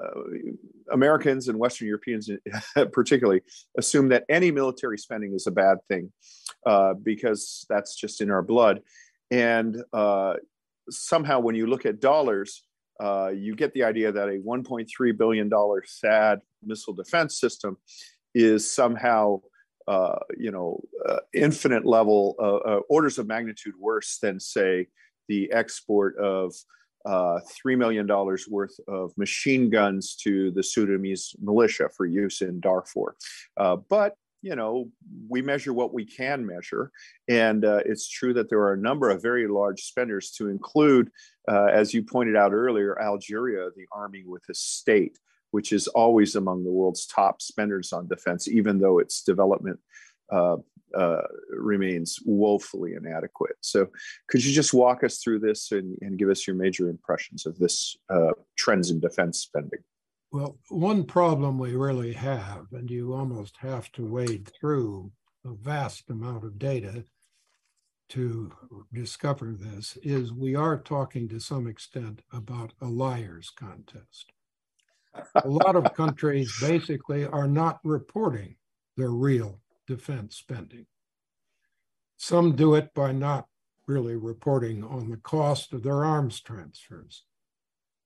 [0.92, 2.30] Americans and Western Europeans
[2.92, 3.42] particularly,
[3.78, 6.12] assume that any military spending is a bad thing
[6.66, 8.82] uh, because that's just in our blood.
[9.30, 10.36] And uh,
[10.90, 12.64] somehow, when you look at dollars,
[13.00, 17.78] uh, you get the idea that a 1.3 billion dollar THAAD missile defense system
[18.34, 19.42] is somehow,
[19.88, 24.88] uh, you know, uh, infinite level uh, uh, orders of magnitude worse than, say,
[25.28, 26.54] the export of
[27.06, 28.08] $3 million
[28.50, 33.16] worth of machine guns to the Sudanese militia for use in Darfur.
[33.90, 34.90] but you know,
[35.28, 36.92] we measure what we can measure.
[37.28, 41.10] And uh, it's true that there are a number of very large spenders to include,
[41.50, 45.18] uh, as you pointed out earlier, Algeria, the army with a state,
[45.52, 49.80] which is always among the world's top spenders on defense, even though its development
[50.32, 50.58] uh,
[50.96, 53.56] uh remains woefully inadequate.
[53.62, 53.88] So,
[54.30, 57.58] could you just walk us through this and, and give us your major impressions of
[57.58, 59.80] this uh, trends in defense spending?
[60.32, 65.12] Well, one problem we really have, and you almost have to wade through
[65.46, 67.06] a vast amount of data
[68.10, 68.52] to
[68.94, 74.34] discover this, is we are talking to some extent about a liar's contest.
[75.36, 78.56] A lot of countries basically are not reporting
[78.96, 80.86] their real defense spending.
[82.18, 83.48] Some do it by not
[83.86, 87.24] really reporting on the cost of their arms transfers.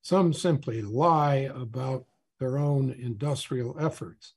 [0.01, 2.05] Some simply lie about
[2.39, 4.33] their own industrial efforts.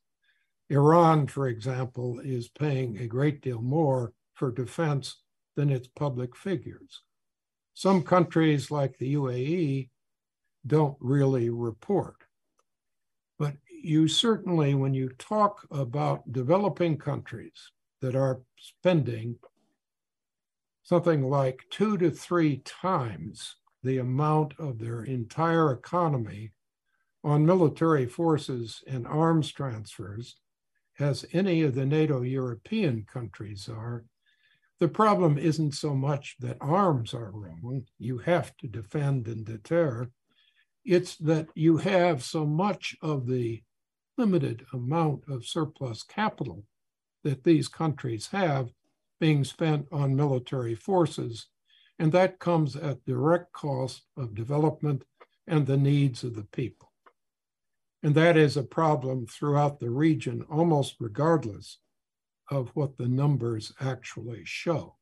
[0.69, 5.17] Iran, for example, is paying a great deal more for defense
[5.55, 7.01] than its public figures.
[7.73, 9.89] Some countries, like the UAE,
[10.65, 12.24] don't really report.
[13.87, 17.69] You certainly, when you talk about developing countries
[18.01, 19.35] that are spending
[20.81, 26.51] something like two to three times the amount of their entire economy
[27.23, 30.37] on military forces and arms transfers,
[30.97, 34.03] as any of the NATO European countries are,
[34.79, 40.09] the problem isn't so much that arms are wrong, you have to defend and deter.
[40.83, 43.61] It's that you have so much of the
[44.17, 46.63] limited amount of surplus capital
[47.23, 48.69] that these countries have
[49.19, 51.47] being spent on military forces.
[51.99, 55.03] And that comes at direct cost of development
[55.47, 56.91] and the needs of the people.
[58.03, 61.79] And that is a problem throughout the region, almost regardless
[62.51, 64.97] of what the numbers actually show.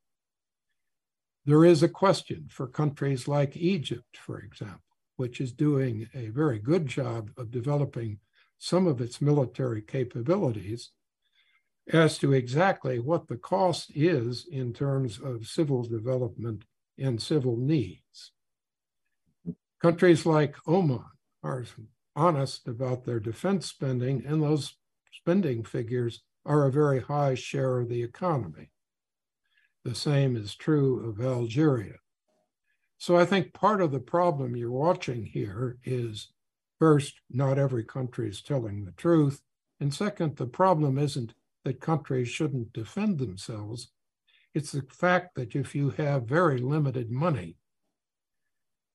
[1.46, 4.80] There is a question for countries like Egypt, for example,
[5.18, 8.20] which is doing a very good job of developing
[8.64, 10.92] some of its military capabilities
[11.92, 16.64] as to exactly what the cost is in terms of civil development
[16.98, 18.32] and civil needs.
[19.82, 21.04] Countries like Oman
[21.44, 21.66] are
[22.16, 24.78] honest about their defense spending, and those
[25.12, 28.72] spending figures are a very high share of the economy.
[29.84, 31.96] The same is true of Algeria.
[32.98, 36.30] So I think part of the problem you're watching here is
[36.80, 39.42] first, not every country is telling the truth.
[39.80, 43.90] And second, the problem isn't that countries shouldn't defend themselves.
[44.54, 47.58] It's the fact that if you have very limited money,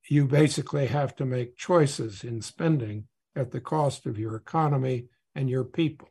[0.09, 5.51] you basically have to make choices in spending at the cost of your economy and
[5.51, 6.09] your people.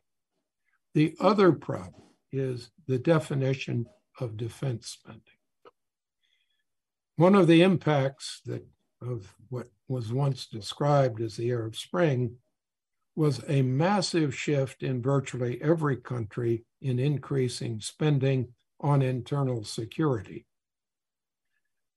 [0.94, 2.02] The other problem
[2.32, 3.86] is the definition
[4.20, 5.22] of defense spending.
[7.16, 8.64] One of the impacts that
[9.00, 12.36] of what was once described as the Arab Spring
[13.16, 18.48] was a massive shift in virtually every country in increasing spending
[18.80, 20.46] on internal security.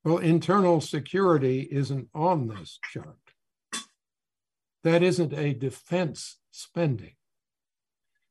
[0.03, 3.17] Well, internal security isn't on this chart.
[4.83, 7.13] that isn't a defense spending,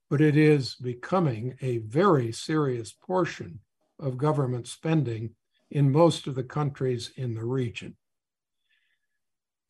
[0.08, 3.60] but it is becoming a very serious portion
[4.00, 5.36] of government spending
[5.70, 7.96] in most of the countries in the region.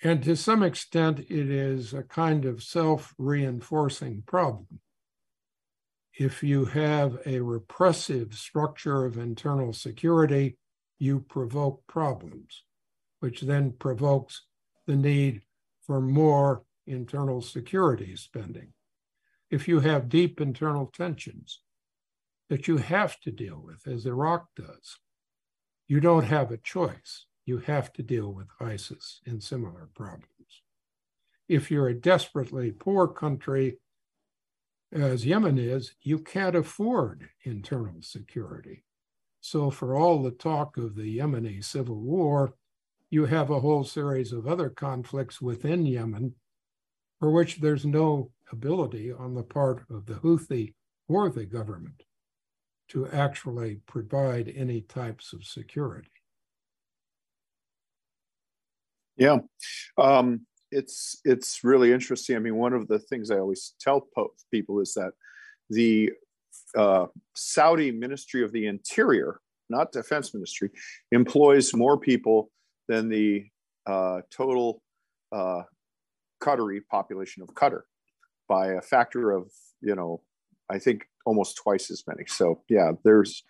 [0.02, 4.80] And to some extent, it is a kind of self reinforcing problem.
[6.18, 10.56] If you have a repressive structure of internal security,
[10.98, 12.64] you provoke problems,
[13.20, 14.42] which then provokes
[14.86, 15.42] the need
[15.82, 18.72] for more internal security spending.
[19.50, 21.60] If you have deep internal tensions
[22.48, 24.98] that you have to deal with, as Iraq does,
[25.88, 30.62] you don't have a choice you have to deal with ISIS and similar problems.
[31.48, 33.78] If you're a desperately poor country,
[34.92, 38.84] as Yemen is, you can't afford internal security.
[39.40, 42.54] So, for all the talk of the Yemeni civil war,
[43.08, 46.34] you have a whole series of other conflicts within Yemen
[47.20, 50.74] for which there's no ability on the part of the Houthi
[51.06, 52.02] or the government
[52.88, 56.10] to actually provide any types of security.
[59.20, 59.36] Yeah,
[59.98, 62.36] um, it's it's really interesting.
[62.36, 64.08] I mean, one of the things I always tell
[64.50, 65.12] people is that
[65.68, 66.10] the
[66.74, 67.06] uh,
[67.36, 70.70] Saudi Ministry of the Interior, not Defense Ministry,
[71.12, 72.50] employs more people
[72.88, 73.44] than the
[73.86, 74.82] uh, total
[75.32, 75.62] uh,
[76.42, 77.82] Qatari population of Qatar
[78.48, 79.50] by a factor of
[79.82, 80.22] you know
[80.70, 82.24] I think almost twice as many.
[82.26, 83.44] So yeah, there's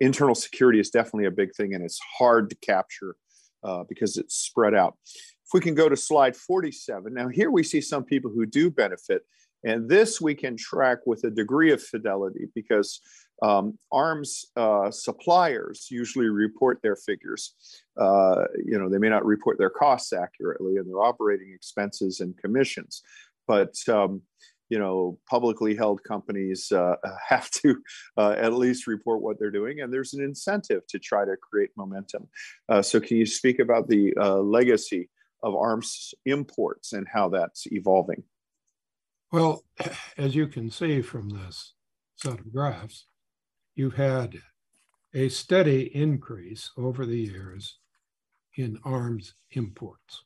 [0.00, 3.16] internal security is definitely a big thing, and it's hard to capture
[3.62, 4.96] uh, because it's spread out.
[5.04, 8.70] If we can go to slide 47, now here we see some people who do
[8.70, 9.22] benefit,
[9.64, 13.00] and this we can track with a degree of fidelity because
[13.42, 17.54] um, arms uh, suppliers usually report their figures.
[17.98, 22.36] Uh, you know, they may not report their costs accurately and their operating expenses and
[22.36, 23.02] commissions,
[23.46, 24.22] but um,
[24.70, 26.94] you know, publicly held companies uh,
[27.28, 27.76] have to
[28.16, 31.70] uh, at least report what they're doing, and there's an incentive to try to create
[31.76, 32.28] momentum.
[32.68, 35.10] Uh, so, can you speak about the uh, legacy
[35.42, 38.22] of arms imports and how that's evolving?
[39.32, 39.64] Well,
[40.16, 41.74] as you can see from this
[42.16, 43.06] set of graphs,
[43.74, 44.40] you've had
[45.12, 47.78] a steady increase over the years
[48.56, 50.22] in arms imports.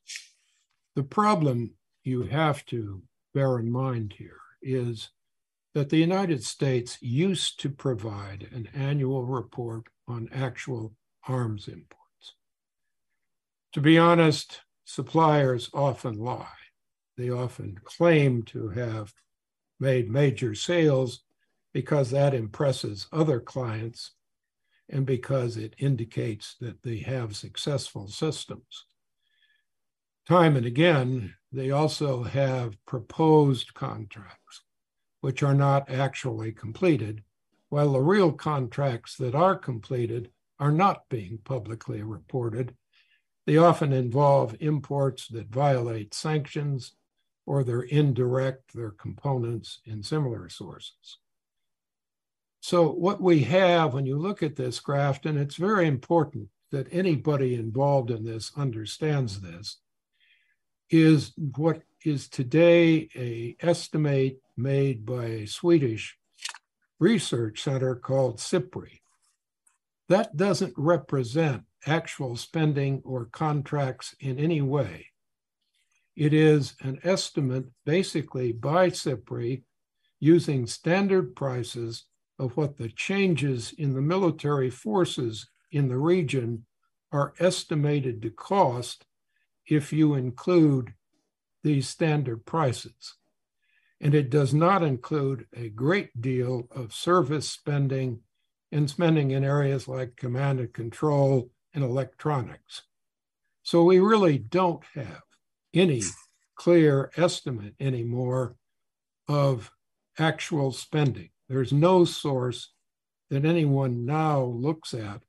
[0.94, 1.72] The problem
[2.02, 3.02] you have to
[3.34, 5.10] bear in mind here is
[5.74, 10.94] that the United States used to provide an annual report on actual
[11.26, 12.34] arms imports.
[13.72, 16.46] To be honest, suppliers often lie.
[17.16, 19.12] They often claim to have
[19.80, 21.24] made major sales
[21.72, 24.12] because that impresses other clients
[24.88, 28.86] and because it indicates that they have successful systems.
[30.26, 34.62] Time and again, they also have proposed contracts,
[35.20, 37.22] which are not actually completed,
[37.68, 42.74] while the real contracts that are completed are not being publicly reported.
[43.46, 46.94] They often involve imports that violate sanctions
[47.46, 51.18] or they're indirect, their components in similar sources.
[52.60, 56.88] So, what we have when you look at this graph, and it's very important that
[56.90, 59.76] anybody involved in this understands this,
[60.94, 66.16] is what is today a estimate made by a Swedish
[67.00, 69.00] research center called SIPRI.
[70.08, 75.06] That doesn't represent actual spending or contracts in any way.
[76.14, 79.64] It is an estimate basically by SIPRI
[80.20, 82.04] using standard prices
[82.38, 86.66] of what the changes in the military forces in the region
[87.10, 89.04] are estimated to cost
[89.66, 90.94] if you include
[91.62, 93.14] these standard prices.
[94.00, 98.20] And it does not include a great deal of service spending
[98.70, 102.82] and spending in areas like command and control and electronics.
[103.62, 105.22] So we really don't have
[105.72, 106.02] any
[106.54, 108.56] clear estimate anymore
[109.26, 109.70] of
[110.18, 111.30] actual spending.
[111.48, 112.72] There's no source
[113.30, 115.22] that anyone now looks at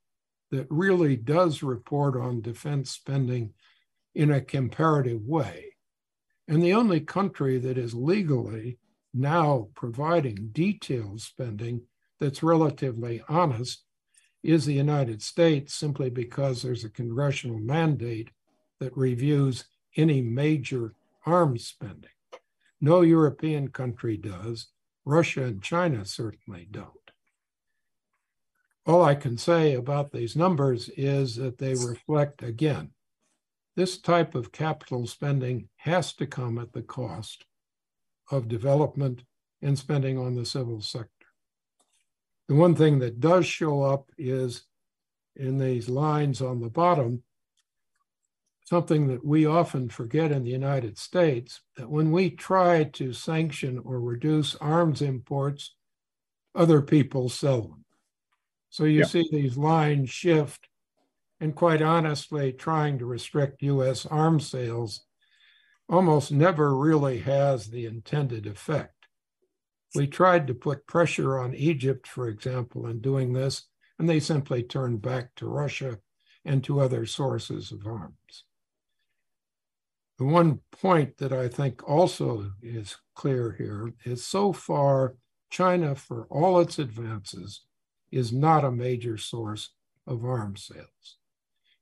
[0.50, 3.52] that really does report on defense spending
[4.16, 5.74] in a comparative way.
[6.48, 8.78] And the only country that is legally
[9.12, 11.82] now providing detailed spending
[12.18, 13.84] that's relatively honest
[14.42, 18.30] is the United States, simply because there's a congressional mandate
[18.80, 20.94] that reviews any major
[21.26, 22.10] arms spending.
[22.80, 24.68] No European country does.
[25.04, 26.90] Russia and China certainly don't.
[28.86, 32.92] All I can say about these numbers is that they reflect, again,
[33.76, 37.44] this type of capital spending has to come at the cost
[38.30, 39.22] of development
[39.62, 41.10] and spending on the civil sector.
[42.48, 44.64] The one thing that does show up is
[45.36, 47.22] in these lines on the bottom,
[48.64, 53.78] something that we often forget in the United States that when we try to sanction
[53.84, 55.74] or reduce arms imports,
[56.54, 57.84] other people sell them.
[58.70, 60.68] So you see these lines shift
[61.40, 65.04] and quite honestly, trying to restrict US arms sales
[65.88, 69.06] almost never really has the intended effect.
[69.94, 73.66] We tried to put pressure on Egypt, for example, in doing this,
[73.98, 75.98] and they simply turned back to Russia
[76.44, 78.44] and to other sources of arms.
[80.18, 85.16] The one point that I think also is clear here is so far,
[85.50, 87.62] China, for all its advances,
[88.10, 89.70] is not a major source
[90.06, 91.18] of arms sales.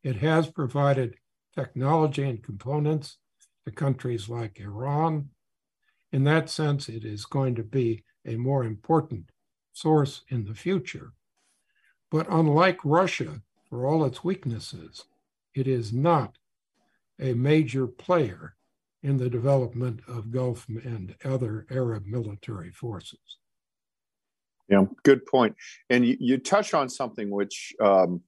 [0.05, 1.17] It has provided
[1.57, 3.17] technology and components
[3.65, 5.31] to countries like Iran.
[6.13, 9.31] In that sense, it is going to be a more important
[9.73, 11.13] source in the future.
[12.11, 15.07] But unlike Russia, for all its weaknesses,
[15.55, 16.37] it is not
[17.19, 18.57] a major player
[19.03, 23.39] in the development of Gulf and other Arab military forces.
[24.69, 25.57] Yeah, good point.
[25.91, 28.23] And you, you touch on something which um,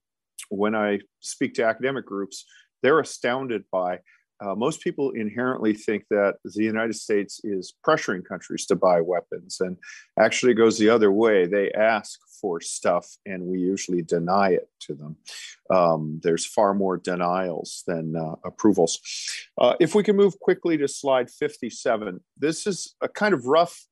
[0.48, 2.44] when I speak to academic groups,
[2.82, 4.00] they're astounded by.
[4.38, 9.58] Uh, most people inherently think that the United States is pressuring countries to buy weapons,
[9.60, 9.78] and
[10.20, 11.46] actually goes the other way.
[11.46, 15.16] They ask for stuff, and we usually deny it to them.
[15.70, 19.00] Um, there's far more denials than uh, approvals.
[19.58, 23.86] Uh, if we can move quickly to slide 57, this is a kind of rough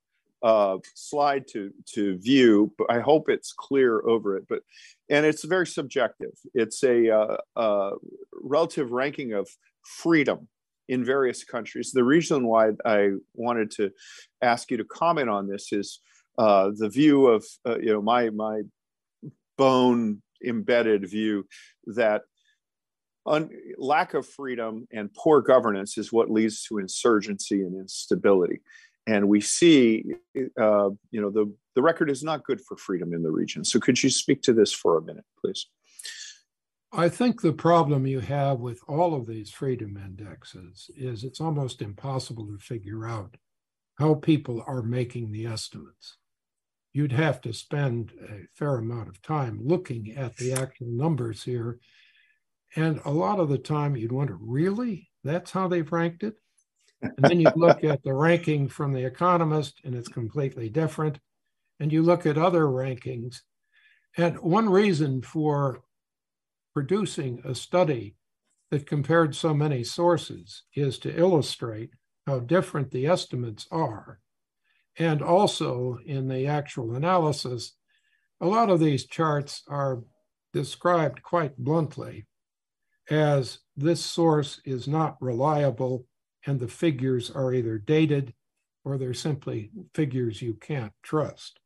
[0.45, 2.73] uh, slide to to view.
[2.79, 4.45] But I hope it's clear over it.
[4.49, 4.61] But
[5.09, 6.35] and it's very subjective.
[6.53, 7.91] It's a, uh, uh,
[8.43, 9.49] relative ranking of
[9.85, 10.49] freedom
[10.89, 11.93] in various countries.
[11.93, 13.91] The reason why I wanted to
[14.43, 16.01] ask you to comment on this is
[16.37, 18.63] uh, the view of uh, you know my my
[19.57, 21.47] bone embedded view
[21.87, 22.23] that
[23.25, 28.61] un- lack of freedom and poor governance is what leads to insurgency and instability
[29.07, 30.05] and we see,
[30.59, 33.65] uh, you know, the the record is not good for freedom in the region.
[33.65, 35.67] So, could you speak to this for a minute, please?
[36.93, 41.83] I think the problem you have with all of these freedom indexes is it's almost
[41.83, 43.37] impossible to figure out
[43.99, 46.19] how people are making the estimates.
[46.93, 51.81] You'd have to spend a fair amount of time looking at the actual numbers here.
[52.77, 55.11] And a lot of the time you'd wonder, really?
[55.25, 56.35] That's how they've ranked it?
[57.03, 61.19] And then you look at the ranking from The Economist, and it's completely different.
[61.81, 63.41] And you look at other rankings.
[64.17, 65.83] And one reason for
[66.73, 68.17] producing a study
[68.71, 71.91] that compared so many sources is to illustrate
[72.27, 74.21] how different the estimates are.
[74.99, 77.75] And also in the actual analysis,
[78.41, 80.03] a lot of these charts are
[80.53, 82.27] described quite bluntly
[83.11, 86.07] as this source is not reliable
[86.47, 88.35] and the figures are either dated
[88.85, 91.59] or they're simply figures you can't trust.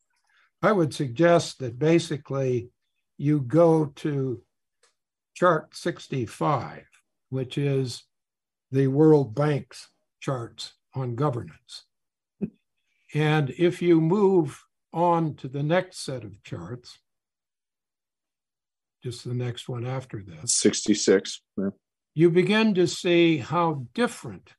[0.62, 2.70] I would suggest that basically
[3.16, 4.42] you go to
[5.34, 6.84] chart 65,
[7.30, 8.04] which is
[8.70, 9.88] the World Bank's
[10.20, 11.84] charts on governance.
[13.14, 14.62] And if you move
[14.92, 16.98] on to the next set of charts,
[19.02, 21.70] just the next one after this, 66, yeah.
[22.14, 24.54] you begin to see how different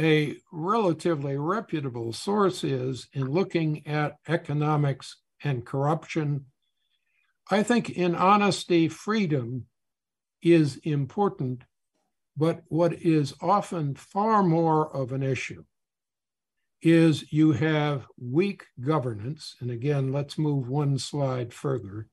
[0.00, 6.46] a relatively reputable source is in looking at economics and corruption.
[7.50, 9.66] I think in honesty, freedom
[10.42, 11.64] is important,
[12.34, 15.64] but what is often far more of an issue
[16.80, 19.54] is you have weak governance.
[19.60, 22.06] And again, let's move one slide further.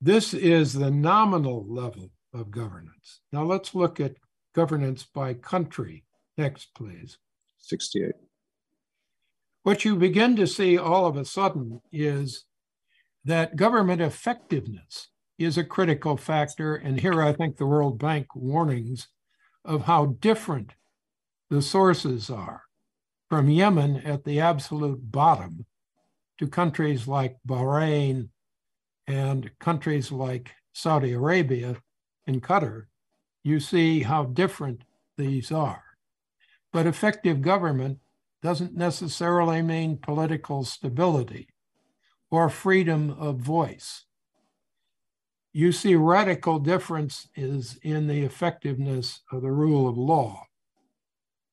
[0.00, 3.20] This is the nominal level of governance.
[3.32, 4.16] Now let's look at
[4.54, 6.04] governance by country.
[6.36, 7.18] Next, please.
[7.58, 8.12] 68.
[9.62, 12.44] What you begin to see all of a sudden is
[13.24, 15.08] that government effectiveness
[15.38, 16.76] is a critical factor.
[16.76, 19.08] And here I think the World Bank warnings
[19.64, 20.74] of how different
[21.50, 22.62] the sources are
[23.28, 25.66] from Yemen at the absolute bottom
[26.38, 28.28] to countries like Bahrain
[29.06, 31.76] and countries like Saudi Arabia
[32.30, 32.84] in Qatar,
[33.42, 34.82] you see how different
[35.16, 35.82] these are.
[36.72, 37.98] But effective government
[38.42, 41.48] doesn't necessarily mean political stability
[42.30, 44.06] or freedom of voice.
[45.52, 50.44] you see radical difference is in the effectiveness of the rule of law.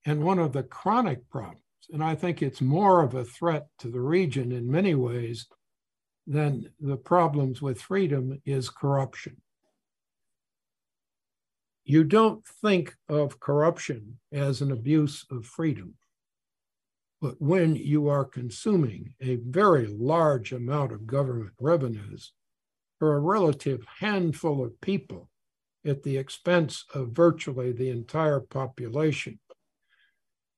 [0.06, 1.62] And one of the chronic problems,
[1.92, 5.48] and I think it's more of a threat to the region in many ways
[6.28, 9.38] than the problems with freedom, is corruption.
[11.90, 15.94] You don't think of corruption as an abuse of freedom.
[17.22, 22.34] But when you are consuming a very large amount of government revenues
[23.00, 25.30] for a relative handful of people
[25.86, 29.40] at the expense of virtually the entire population,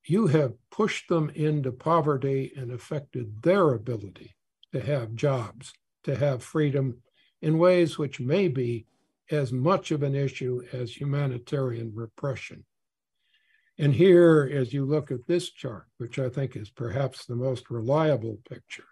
[0.05, 4.35] you have pushed them into poverty and affected their ability
[4.73, 5.73] to have jobs,
[6.05, 7.03] to have freedom
[7.39, 8.87] in ways which may be
[9.31, 12.65] as much of an issue as humanitarian repression.
[13.77, 17.69] And here, as you look at this chart, which I think is perhaps the most
[17.69, 18.85] reliable picture,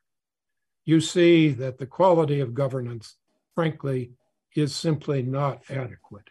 [0.85, 3.17] you see that the quality of governance,
[3.53, 4.11] frankly,
[4.55, 6.29] is simply not adequate.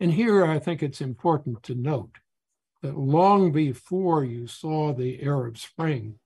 [0.00, 2.16] And here I think it's important to note
[2.82, 6.18] that long before you saw the Arab Spring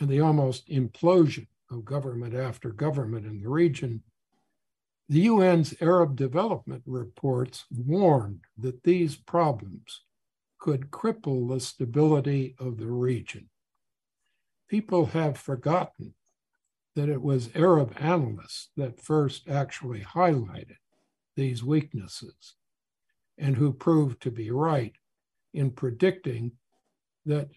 [0.00, 4.02] and the almost implosion of government after government in the region,
[5.10, 10.02] the UN's Arab Development Reports warned that these problems
[10.60, 13.50] could cripple the stability of the region.
[14.68, 16.14] People have forgotten
[16.94, 20.76] that it was Arab analysts that first actually highlighted
[21.34, 22.54] these weaknesses
[23.36, 24.94] and who proved to be right
[25.52, 26.52] in predicting
[27.26, 27.48] that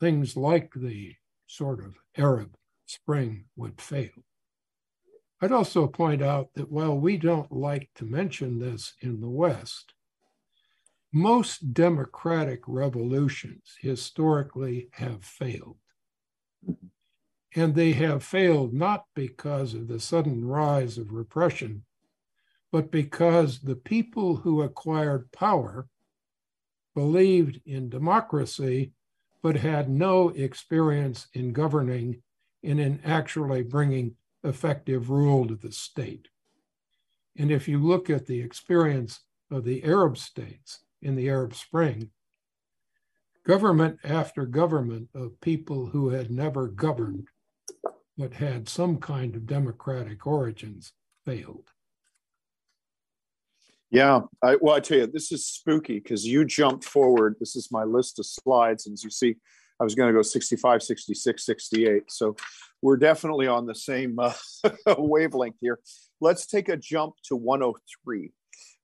[0.00, 1.14] things like the
[1.46, 4.24] sort of Arab Spring would fail.
[5.44, 9.92] I'd also point out that while we don't like to mention this in the West,
[11.12, 15.76] most democratic revolutions historically have failed.
[17.54, 21.84] And they have failed not because of the sudden rise of repression,
[22.72, 25.88] but because the people who acquired power
[26.94, 28.92] believed in democracy,
[29.42, 32.22] but had no experience in governing
[32.62, 36.28] and in actually bringing effective rule to the state.
[37.36, 39.20] And if you look at the experience
[39.50, 42.10] of the Arab states in the Arab Spring,
[43.46, 47.28] government after government of people who had never governed
[48.16, 50.92] but had some kind of democratic origins
[51.24, 51.68] failed.
[53.90, 57.36] Yeah, I, well, I tell you, this is spooky because you jumped forward.
[57.38, 58.86] This is my list of slides.
[58.86, 59.36] And as you see,
[59.80, 62.02] I was going to go 65, 66, 68.
[62.08, 62.36] So
[62.84, 64.34] we're definitely on the same uh,
[64.98, 65.80] wavelength here.
[66.20, 68.30] Let's take a jump to 103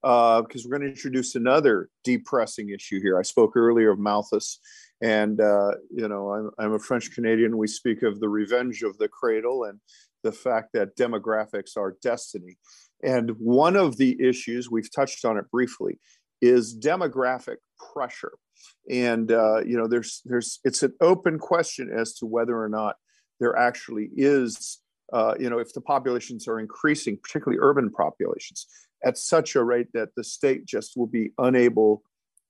[0.02, 3.18] because uh, we're going to introduce another depressing issue here.
[3.18, 4.58] I spoke earlier of Malthus,
[5.02, 7.58] and uh, you know I'm, I'm a French Canadian.
[7.58, 9.78] We speak of the revenge of the cradle and
[10.22, 12.56] the fact that demographics are destiny.
[13.02, 15.98] And one of the issues, we've touched on it briefly,
[16.40, 17.56] is demographic
[17.92, 18.32] pressure.
[18.90, 22.96] And uh, you know, there's there's it's an open question as to whether or not
[23.40, 24.78] there actually is,
[25.12, 28.66] uh, you know, if the populations are increasing, particularly urban populations,
[29.04, 32.02] at such a rate that the state just will be unable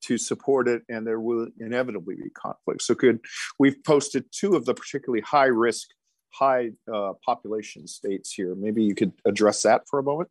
[0.02, 2.82] to support it, and there will inevitably be conflict.
[2.82, 3.20] So, could
[3.58, 5.88] we've posted two of the particularly high risk,
[6.30, 8.54] high uh, population states here?
[8.54, 10.30] Maybe you could address that for a moment.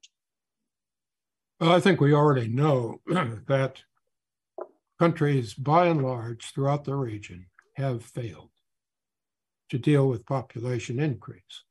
[1.60, 3.84] Well, I think we already know that
[4.98, 7.46] countries, by and large, throughout the region,
[7.76, 8.50] have failed
[9.70, 11.64] to deal with population increase.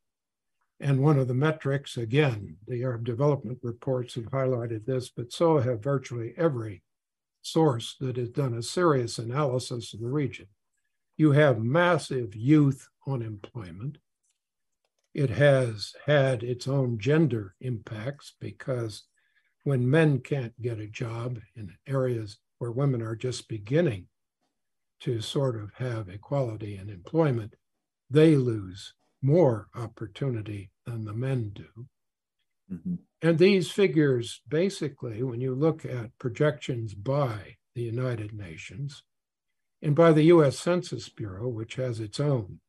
[0.80, 5.58] And one of the metrics, again, the Arab development reports have highlighted this, but so
[5.58, 6.82] have virtually every
[7.42, 10.46] source that has done a serious analysis of the region.
[11.16, 13.98] You have massive youth unemployment.
[15.14, 19.04] It has had its own gender impacts because
[19.64, 24.06] when men can't get a job in areas where women are just beginning
[25.00, 27.54] to sort of have equality in employment,
[28.10, 31.86] they lose more opportunity than the men do.
[32.72, 32.94] Mm-hmm.
[33.22, 39.02] And these figures, basically, when you look at projections by the United Nations
[39.82, 42.60] and by the US Census Bureau, which has its own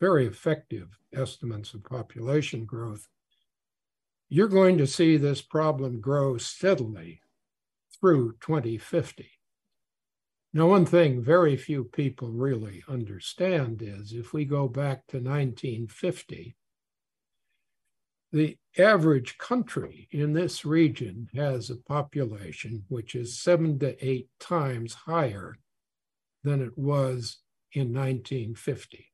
[0.00, 3.08] very effective estimates of population growth,
[4.28, 7.20] you're going to see this problem grow steadily
[8.00, 9.30] through 2050.
[10.52, 16.56] Now, one thing very few people really understand is if we go back to 1950,
[18.32, 24.94] the average country in this region has a population which is seven to eight times
[24.94, 25.58] higher
[26.42, 27.38] than it was
[27.72, 29.12] in 1950.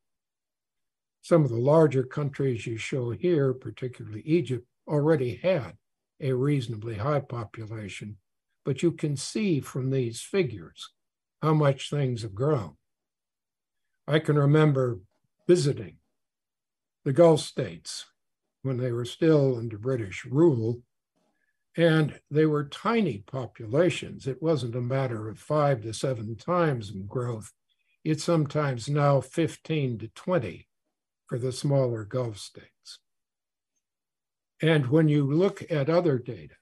[1.23, 5.77] Some of the larger countries you show here, particularly Egypt, already had
[6.21, 8.17] a reasonably high population,
[8.65, 10.91] but you can see from these figures
[11.43, 12.77] how much things have grown.
[14.07, 15.01] I can remember
[15.49, 15.97] visiting
[17.05, 18.07] the Gulf states
[18.63, 20.83] when they were still under British rule,
[21.77, 24.27] and they were tiny populations.
[24.27, 27.53] It wasn't a matter of five to seven times in growth.
[28.05, 30.69] It's sometimes now 15 to 20
[31.27, 33.01] for the smaller Gulf states.
[34.61, 36.55] And when you look at other data,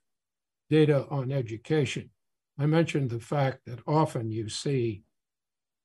[0.70, 2.10] data on education,
[2.60, 5.02] I mentioned the fact that often you see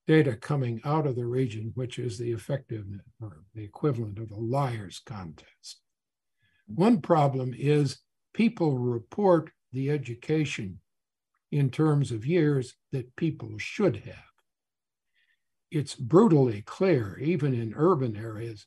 [0.08, 4.36] data coming out of the region, which is the effectiveness or the equivalent of a
[4.36, 5.80] liar's contest.
[6.68, 8.00] One problem is
[8.34, 10.80] people report the education
[11.50, 14.34] in terms of years that people should have.
[15.72, 18.66] It's brutally clear, even in urban areas,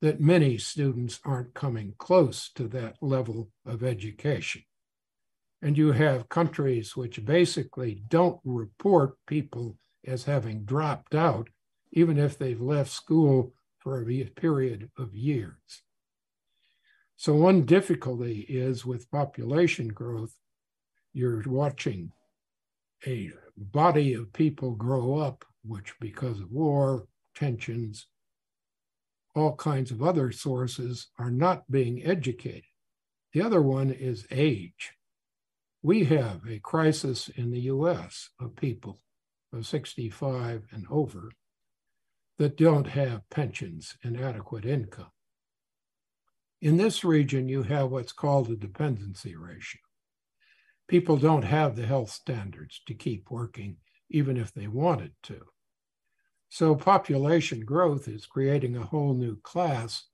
[0.00, 4.64] that many students aren't coming close to that level of education.
[5.64, 11.48] And you have countries which basically don't report people as having dropped out,
[11.90, 15.82] even if they've left school for a period of years.
[17.16, 20.34] So, one difficulty is with population growth,
[21.14, 22.12] you're watching
[23.06, 28.08] a body of people grow up, which, because of war, tensions,
[29.34, 32.64] all kinds of other sources are not being educated.
[33.32, 34.92] The other one is age.
[35.84, 39.02] We have a crisis in the US of people
[39.52, 41.30] of 65 and over
[42.38, 45.10] that don't have pensions and adequate income.
[46.62, 49.82] In this region, you have what's called a dependency ratio.
[50.88, 53.76] People don't have the health standards to keep working,
[54.08, 55.42] even if they wanted to.
[56.48, 60.06] So population growth is creating a whole new class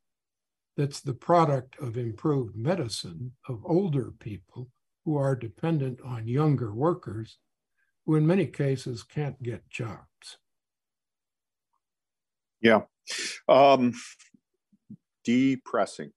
[0.77, 4.69] that's the product of improved medicine of older people
[5.11, 7.39] who are dependent on younger workers
[8.07, 10.39] who in many cases can't get jobs.
[12.61, 12.83] Yeah.
[13.49, 13.95] Um,
[15.25, 16.13] depressing.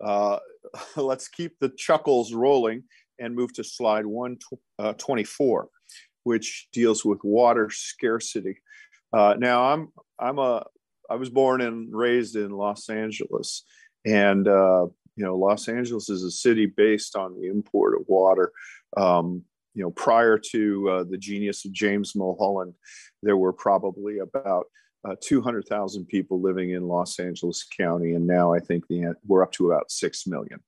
[0.00, 0.38] Uh,
[0.96, 2.84] let's keep the chuckles rolling
[3.18, 5.66] and move to slide 124, uh,
[6.22, 8.58] which deals with water scarcity.
[9.12, 9.88] Uh, now I'm
[10.20, 10.64] I'm a
[11.10, 13.64] I was born and raised in Los Angeles,
[14.04, 14.86] and uh,
[15.16, 18.52] you know Los Angeles is a city based on the import of water.
[18.96, 19.42] Um,
[19.74, 22.72] you know, prior to uh, the genius of James Mulholland,
[23.22, 24.66] there were probably about
[25.06, 29.52] uh, 200,000 people living in Los Angeles County, and now I think the, we're up
[29.52, 30.60] to about 6 million.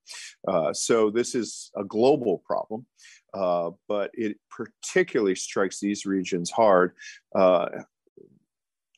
[0.47, 2.87] Uh, so this is a global problem,
[3.35, 6.93] uh, but it particularly strikes these regions hard.
[7.35, 7.69] Uh,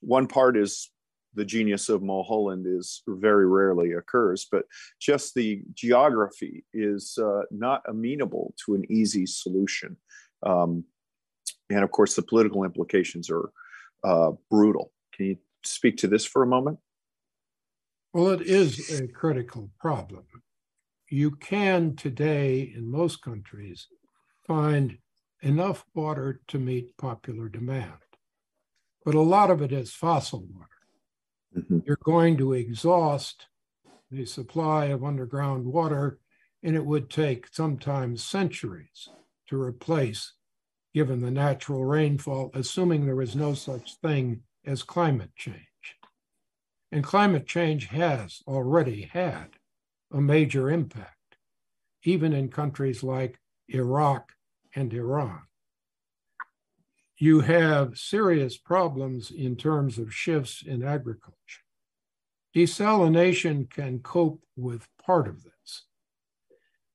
[0.00, 0.90] one part is
[1.34, 4.64] the genius of Mulholland is very rarely occurs, but
[5.00, 9.96] just the geography is uh, not amenable to an easy solution.
[10.44, 10.84] Um,
[11.68, 13.50] and of course, the political implications are
[14.02, 14.92] uh, brutal.
[15.14, 16.78] Can you speak to this for a moment?
[18.12, 20.24] Well, it is a critical problem.
[21.08, 23.86] You can today, in most countries,
[24.46, 24.98] find
[25.42, 28.00] enough water to meet popular demand
[29.04, 30.68] but a lot of it is fossil water.
[31.56, 31.80] Mm-hmm.
[31.84, 33.46] You're going to exhaust
[34.10, 36.18] the supply of underground water,
[36.62, 39.08] and it would take sometimes centuries
[39.48, 40.34] to replace,
[40.94, 45.56] given the natural rainfall, assuming there is no such thing as climate change.
[46.92, 49.50] And climate change has already had
[50.12, 51.36] a major impact,
[52.02, 53.38] even in countries like
[53.68, 54.32] Iraq
[54.74, 55.42] and Iran
[57.22, 61.36] you have serious problems in terms of shifts in agriculture.
[62.56, 65.84] Desalination can cope with part of this,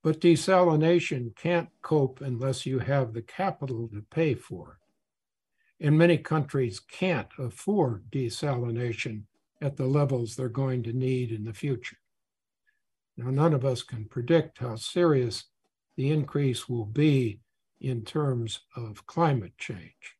[0.03, 5.85] but desalination can't cope unless you have the capital to pay for it.
[5.85, 9.25] And many countries can't afford desalination
[9.61, 11.97] at the levels they're going to need in the future.
[13.15, 15.45] Now, none of us can predict how serious
[15.95, 17.41] the increase will be
[17.79, 20.14] in terms of climate change.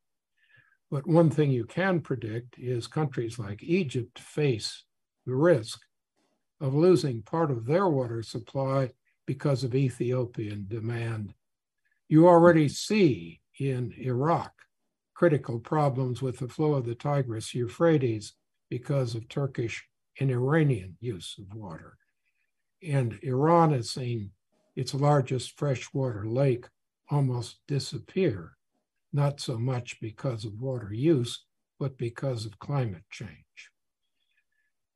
[0.91, 4.83] But one thing you can predict is countries like Egypt face
[5.25, 5.81] the risk
[6.61, 8.91] of losing part of their water supply
[9.25, 11.33] because of Ethiopian demand.
[12.07, 14.53] You already see in Iraq
[15.15, 18.33] critical problems with the flow of the Tigris Euphrates
[18.69, 19.83] because of Turkish
[20.19, 21.97] and Iranian use of water.
[22.83, 24.31] And Iran has seen
[24.75, 26.67] its largest freshwater lake
[27.09, 28.55] almost disappear
[29.15, 31.45] not so much because of water use,
[31.79, 33.71] but because of climate change.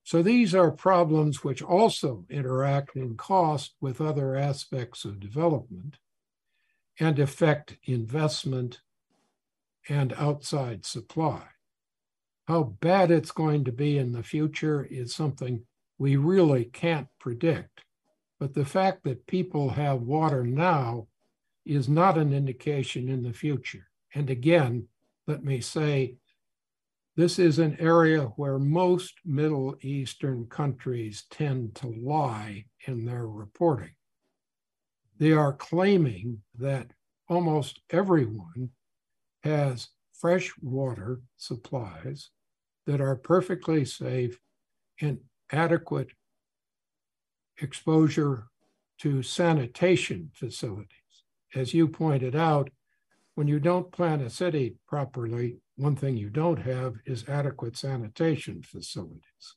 [0.04, 5.98] So these are problems which also interact in cost with other aspects of development
[7.00, 8.82] and affect investment
[9.88, 11.44] and outside supply.
[12.48, 15.66] How bad it's going to be in the future is something
[16.00, 17.84] we really can't predict.
[18.40, 21.08] But the fact that people have water now
[21.66, 23.89] is not an indication in the future.
[24.14, 24.88] And again,
[25.28, 26.16] let me say,
[27.16, 33.92] this is an area where most Middle Eastern countries tend to lie in their reporting.
[35.18, 36.92] They are claiming that
[37.28, 38.70] almost everyone
[39.44, 42.30] has fresh water supplies
[42.86, 44.40] that are perfectly safe
[45.02, 45.20] and
[45.52, 46.12] adequate
[47.62, 48.48] exposure
[49.00, 50.88] to sanitation facilities.
[51.54, 52.70] As you pointed out,
[53.40, 58.62] when you don't plan a city properly, one thing you don't have is adequate sanitation
[58.62, 59.56] facilities.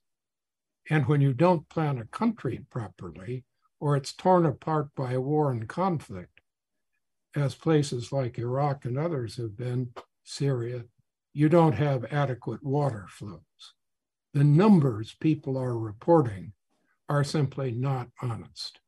[0.89, 3.43] And when you don't plan a country properly,
[3.81, 6.43] or it's torn apart by war and conflict,
[7.35, 9.89] as places like Iraq and others have been,
[10.23, 10.85] Syria,
[11.33, 13.41] you don't have adequate water flows.
[14.33, 16.53] The numbers people are reporting
[17.09, 18.79] are simply not honest.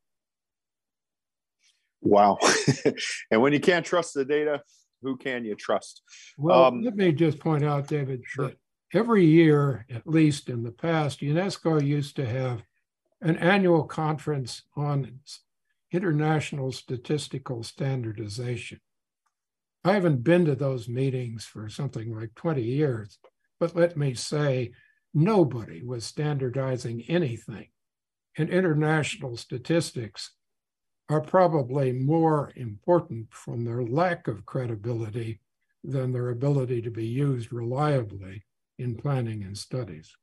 [1.99, 2.37] Wow.
[3.31, 4.61] and when you can't trust the data,
[5.05, 6.01] who can you trust?
[6.37, 8.47] Well, um, let me just point out, David, sure.
[8.47, 8.57] that
[8.93, 12.63] every year, at least in the past, UNESCO used to have
[13.21, 15.19] an annual conference on
[15.91, 18.79] international statistical standardization.
[19.83, 23.19] I haven't been to those meetings for something like 20 years,
[23.59, 24.71] but let me say,
[25.13, 27.67] nobody was standardizing anything.
[28.37, 30.31] And international statistics
[31.09, 35.39] are probably more important from their lack of credibility
[35.83, 38.43] than their ability to be used reliably
[38.79, 40.15] in planning and studies.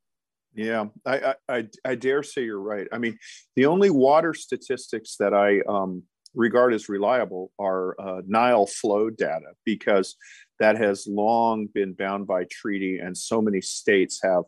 [0.54, 2.86] Yeah, I, I, I dare say you're right.
[2.92, 3.18] I mean,
[3.56, 6.02] the only water statistics that I um,
[6.34, 10.16] regard as reliable are uh, Nile flow data because
[10.58, 14.44] that has long been bound by treaty, and so many states have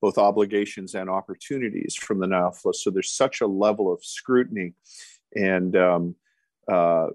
[0.00, 2.72] both obligations and opportunities from the Nile flow.
[2.72, 4.74] So there's such a level of scrutiny,
[5.34, 6.14] and um,
[6.70, 7.08] uh,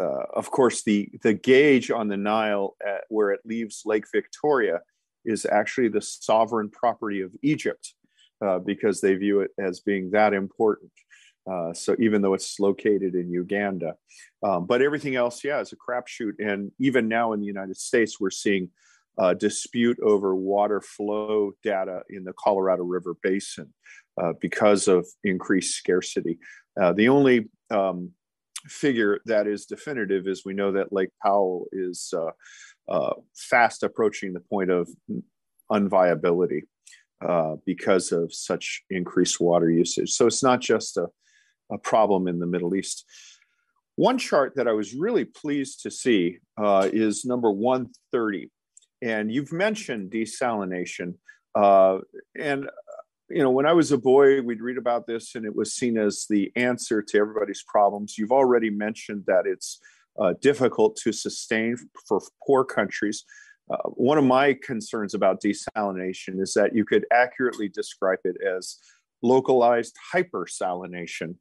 [0.00, 4.80] uh, of course, the the gauge on the Nile at, where it leaves Lake Victoria
[5.24, 7.94] is actually the sovereign property of Egypt
[8.44, 10.90] uh, because they view it as being that important.
[11.50, 13.94] Uh, so even though it's located in Uganda,
[14.42, 16.34] um, but everything else, yeah, is a crapshoot.
[16.38, 18.70] And even now in the United States, we're seeing
[19.18, 23.72] a dispute over water flow data in the Colorado River Basin
[24.20, 26.38] uh, because of increased scarcity.
[26.80, 28.12] Uh, the only um,
[28.66, 32.30] figure that is definitive is we know that Lake Powell is uh,
[32.90, 34.88] uh, fast approaching the point of
[35.70, 36.62] unviability
[37.26, 40.10] uh, because of such increased water usage.
[40.10, 41.08] So it's not just a,
[41.70, 43.04] a, problem in the Middle East.
[43.96, 48.50] One chart that I was really pleased to see uh, is number 130.
[49.02, 51.14] And you've mentioned desalination.
[51.54, 51.98] Uh,
[52.38, 52.68] and
[53.30, 55.96] you know, when I was a boy, we'd read about this and it was seen
[55.96, 58.18] as the answer to everybody's problems.
[58.18, 59.80] You've already mentioned that it's
[60.20, 61.76] uh, difficult to sustain
[62.08, 63.24] for poor countries.
[63.70, 68.78] Uh, one of my concerns about desalination is that you could accurately describe it as
[69.22, 71.36] localized hypersalination,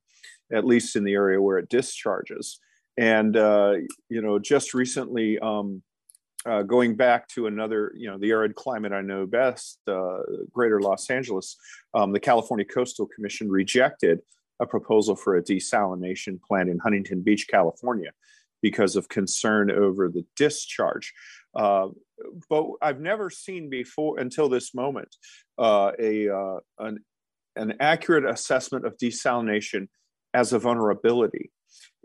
[0.54, 2.60] at least in the area where it discharges.
[2.98, 3.76] And, uh,
[4.10, 5.82] you know, just recently, um,
[6.46, 10.20] uh, going back to another, you know, the arid climate I know best, uh,
[10.52, 11.58] greater Los Angeles,
[11.94, 14.20] um, the California Coastal Commission rejected
[14.60, 18.12] a proposal for a desalination plant in Huntington Beach, California,
[18.62, 21.14] because of concern over the discharge.
[21.56, 21.90] Uh,
[22.50, 25.16] but I've never seen before until this moment
[25.58, 27.00] uh, a uh, an,
[27.56, 29.88] an accurate assessment of desalination
[30.34, 31.52] as a vulnerability.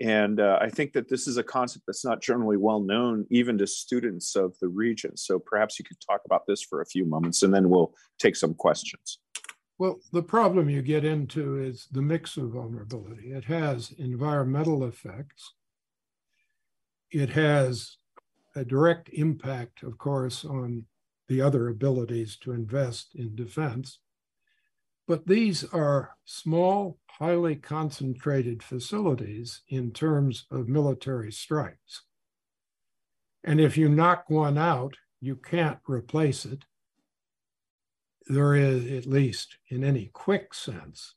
[0.01, 3.59] And uh, I think that this is a concept that's not generally well known, even
[3.59, 5.17] to students of the region.
[5.17, 8.37] So perhaps you could talk about this for a few moments and then we'll take
[8.37, 9.19] some questions.
[9.79, 13.33] Well, the problem you get into is the mix of vulnerability.
[13.33, 15.53] It has environmental effects,
[17.11, 17.97] it has
[18.57, 20.85] a direct impact, of course, on
[21.29, 23.99] the other abilities to invest in defense.
[25.07, 32.03] But these are small, highly concentrated facilities in terms of military strikes.
[33.45, 36.65] And if you knock one out, you can't replace it.
[38.27, 41.15] There is, at least in any quick sense.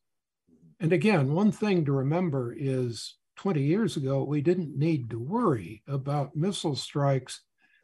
[0.80, 5.84] And again, one thing to remember is 20 years ago, we didn't need to worry
[5.88, 7.42] about missile strikes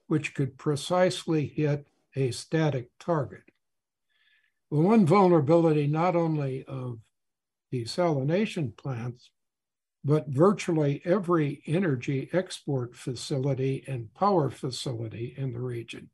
[0.07, 3.43] which could precisely hit a static target.
[4.73, 6.97] Well, one vulnerability not only of
[7.71, 9.29] desalination plants,
[10.03, 16.09] but virtually every energy export facility and power facility in the region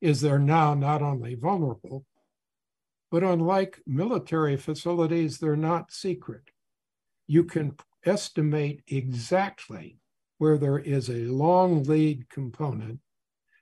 [0.00, 2.04] is they're now not only vulnerable,
[3.12, 6.50] but unlike military facilities, they're not secret.
[7.28, 10.00] You can estimate exactly
[10.38, 12.98] where there is a long lead component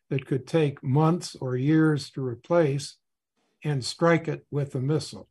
[0.08, 2.96] that could take months or years to replace
[3.64, 5.28] and strike it with a missile.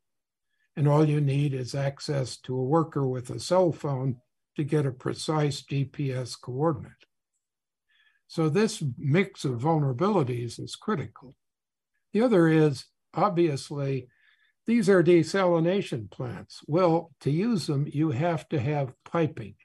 [0.75, 4.17] And all you need is access to a worker with a cell phone
[4.55, 6.91] to get a precise GPS coordinate.
[8.27, 11.35] So this mix of vulnerabilities is critical.
[12.13, 14.09] The other is obviously
[14.65, 16.61] these are desalination plants.
[16.67, 19.55] Well, to use them, you have to have piping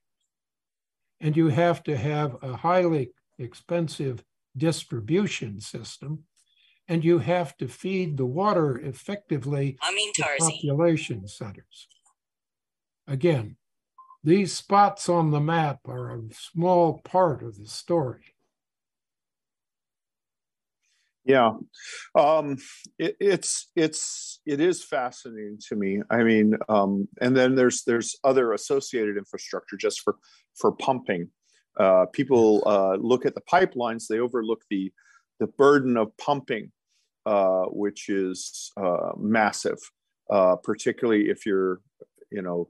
[1.21, 4.23] and you have to have a highly expensive
[4.57, 6.25] distribution system
[6.89, 10.39] and you have to feed the water effectively I mean, to Tarzi.
[10.39, 11.89] population centers.
[13.07, 13.57] Again,
[14.25, 18.35] these spots on the map are a small part of the story.
[21.25, 21.53] Yeah,
[22.17, 22.57] um,
[22.99, 26.03] it, it's it's it is fascinating to me.
[26.11, 30.17] I mean, um, and then there's there's other associated infrastructure just for
[30.57, 31.29] for pumping.
[31.79, 34.93] Uh, people uh, look at the pipelines; they overlook the
[35.41, 36.73] the burden of pumping,
[37.27, 39.79] uh, which is uh, massive.
[40.31, 41.81] Uh, particularly if you're,
[42.31, 42.69] you know,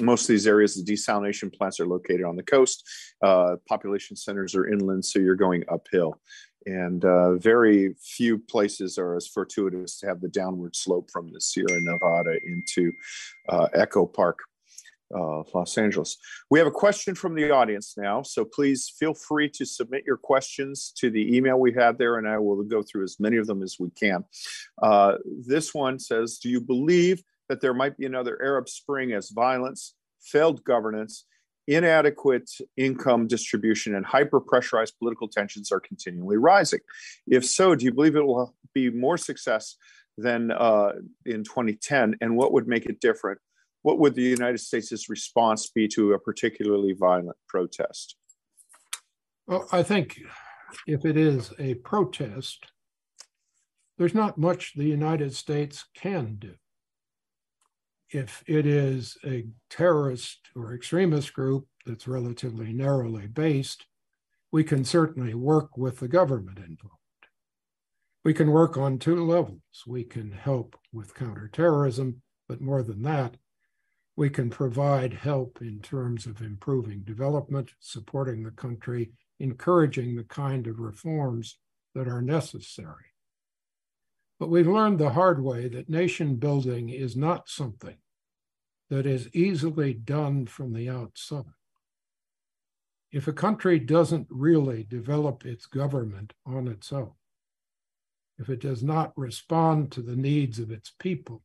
[0.00, 2.82] most of these areas, the desalination plants are located on the coast.
[3.22, 6.20] Uh, population centers are inland, so you're going uphill
[6.66, 11.40] and uh, very few places are as fortuitous to have the downward slope from the
[11.40, 12.92] Sierra Nevada into
[13.48, 14.40] uh, Echo Park,
[15.14, 16.16] uh, Los Angeles.
[16.50, 20.16] We have a question from the audience now, so please feel free to submit your
[20.16, 23.46] questions to the email we have there, and I will go through as many of
[23.46, 24.24] them as we can.
[24.82, 29.30] Uh, this one says Do you believe that there might be another Arab Spring as
[29.30, 31.24] violence, failed governance,
[31.66, 36.80] inadequate income distribution and hyper pressurized political tensions are continually rising.
[37.26, 39.76] If so, do you believe it will be more success
[40.18, 40.92] than uh,
[41.24, 42.16] in 2010?
[42.20, 43.40] And what would make it different?
[43.82, 48.16] What would the United States' response be to a particularly violent protest?
[49.46, 50.20] Well, I think
[50.86, 52.66] if it is a protest,
[53.98, 56.54] there's not much the United States can do
[58.10, 63.86] if it is a terrorist or extremist group that's relatively narrowly based,
[64.52, 66.96] we can certainly work with the government involved.
[68.24, 69.62] We can work on two levels.
[69.86, 73.36] We can help with counterterrorism, but more than that,
[74.20, 80.66] we can provide help in terms of improving development, supporting the country, encouraging the kind
[80.66, 81.56] of reforms
[81.94, 83.14] that are necessary.
[84.38, 87.96] But we've learned the hard way that nation building is not something
[88.90, 91.56] that is easily done from the outside.
[93.10, 97.12] If a country doesn't really develop its government on its own,
[98.38, 101.40] if it does not respond to the needs of its people,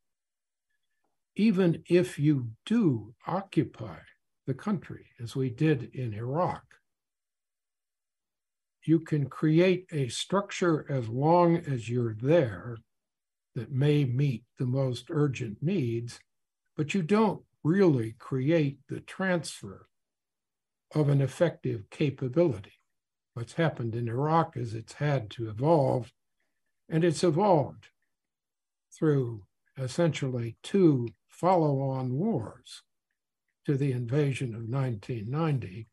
[1.36, 3.98] even if you do occupy
[4.48, 6.64] the country, as we did in Iraq,
[8.84, 12.78] you can create a structure as long as you're there
[13.56, 16.20] that may meet the most urgent needs,
[16.78, 19.88] but you don't really create the transfer
[20.94, 22.74] of an effective capability.
[23.34, 26.14] What's happened in Iraq is it's had to evolve,
[26.88, 27.88] and it's evolved
[28.98, 29.44] through
[29.78, 32.82] essentially two follow on wars
[33.66, 35.88] to the invasion of 1990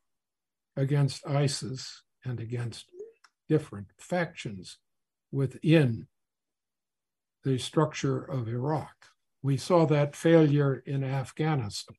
[0.77, 2.85] against ISIS and against
[3.49, 4.77] different factions
[5.31, 6.07] within
[7.43, 8.93] the structure of Iraq.
[9.41, 11.97] We saw that failure in Afghanistan.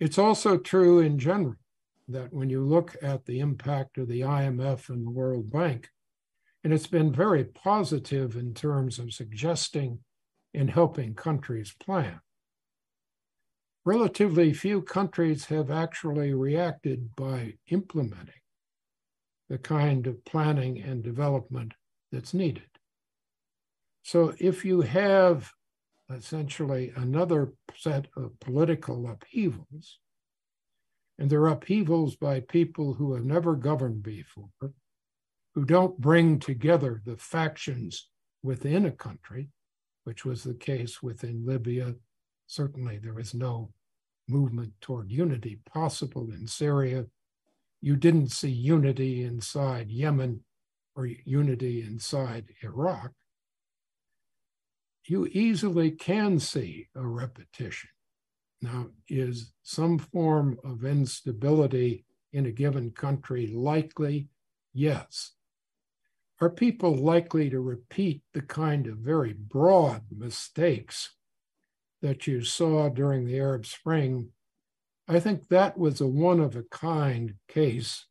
[0.00, 1.56] It's also true in general
[2.08, 5.90] that when you look at the impact of the IMF and the World Bank,
[6.62, 9.98] and it's been very positive in terms of suggesting
[10.54, 12.20] and helping countries plan.
[13.84, 18.40] Relatively few countries have actually reacted by implementing
[19.50, 21.74] the kind of planning and development
[22.10, 22.68] that's needed.
[24.02, 25.50] So if you have
[26.10, 29.98] essentially another set of political upheavals,
[31.18, 34.48] and they're upheavals by people who have never governed before,
[35.54, 38.08] who don't bring together the factions
[38.42, 39.48] within a country,
[40.04, 41.94] which was the case within Libya.
[42.46, 43.72] Certainly, there was no
[44.28, 47.06] movement toward unity possible in Syria.
[47.80, 50.40] You didn't see unity inside Yemen
[50.96, 53.12] or unity inside Iraq.
[55.06, 57.90] you easily can see a repetition.
[58.62, 64.28] Now, is some form of instability in a given country likely?
[64.72, 65.32] Yes.
[66.40, 71.14] Are people likely to repeat the kind of very broad mistakes
[72.02, 74.30] that you saw during the Arab Spring?
[75.06, 78.06] I think that was a one of a kind case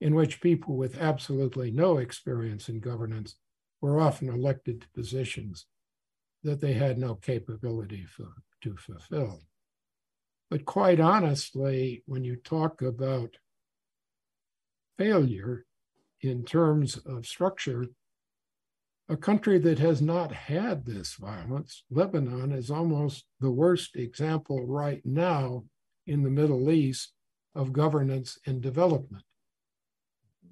[0.00, 3.36] in which people with absolutely no experience in governance
[3.80, 5.66] were often elected to positions
[6.42, 8.28] that they had no capability for,
[8.62, 9.40] to fulfill.
[10.50, 13.36] But quite honestly, when you talk about
[14.98, 15.64] failure
[16.20, 17.86] in terms of structure,
[19.08, 25.00] a country that has not had this violence, Lebanon, is almost the worst example right
[25.04, 25.64] now
[26.06, 27.12] in the Middle East
[27.54, 29.24] of governance and development.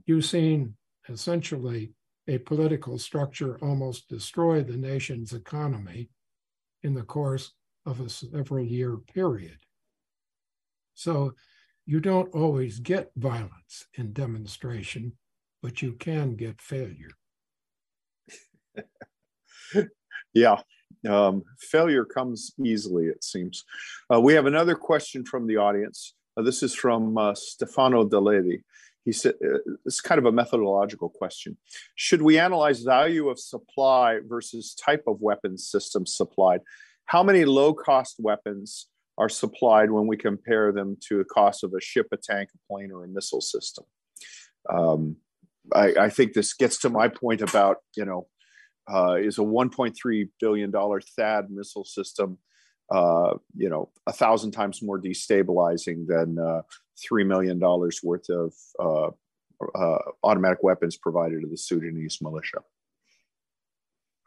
[0.07, 0.77] You've seen
[1.09, 1.93] essentially
[2.29, 6.11] a political structure almost destroy the nation's economy
[6.83, 7.53] in the course
[7.85, 9.59] of a several year period.
[10.95, 11.35] So
[11.85, 15.13] you don't always get violence in demonstration,
[15.67, 17.11] but you can get failure.
[20.33, 20.59] yeah,
[21.09, 23.65] um, failure comes easily, it seems.
[24.09, 26.15] Uh, we have another question from the audience.
[26.37, 28.63] Uh, this is from uh, Stefano Deledi.
[29.05, 31.57] He said, uh, it's kind of a methodological question.
[31.97, 36.61] Should we analyze value of supply versus type of weapons systems supplied?
[37.07, 38.87] How many low cost weapons
[39.19, 42.73] are supplied when we compare them to the cost of a ship, a tank, a
[42.73, 43.85] plane, or a missile system.
[44.69, 45.17] Um,
[45.75, 48.27] I, I, think this gets to my point about, you know,
[48.93, 52.39] uh, is a 1.3 billion dollar THAAD missile system,
[52.91, 56.63] uh, you know, a thousand times more destabilizing than uh,
[57.03, 59.11] three million dollars worth of uh,
[59.75, 62.59] uh, automatic weapons provided to the Sudanese militia?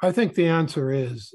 [0.01, 1.33] I think the answer is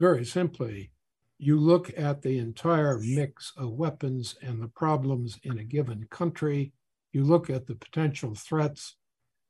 [0.00, 0.92] very simply
[1.38, 6.72] you look at the entire mix of weapons and the problems in a given country,
[7.12, 8.96] you look at the potential threats,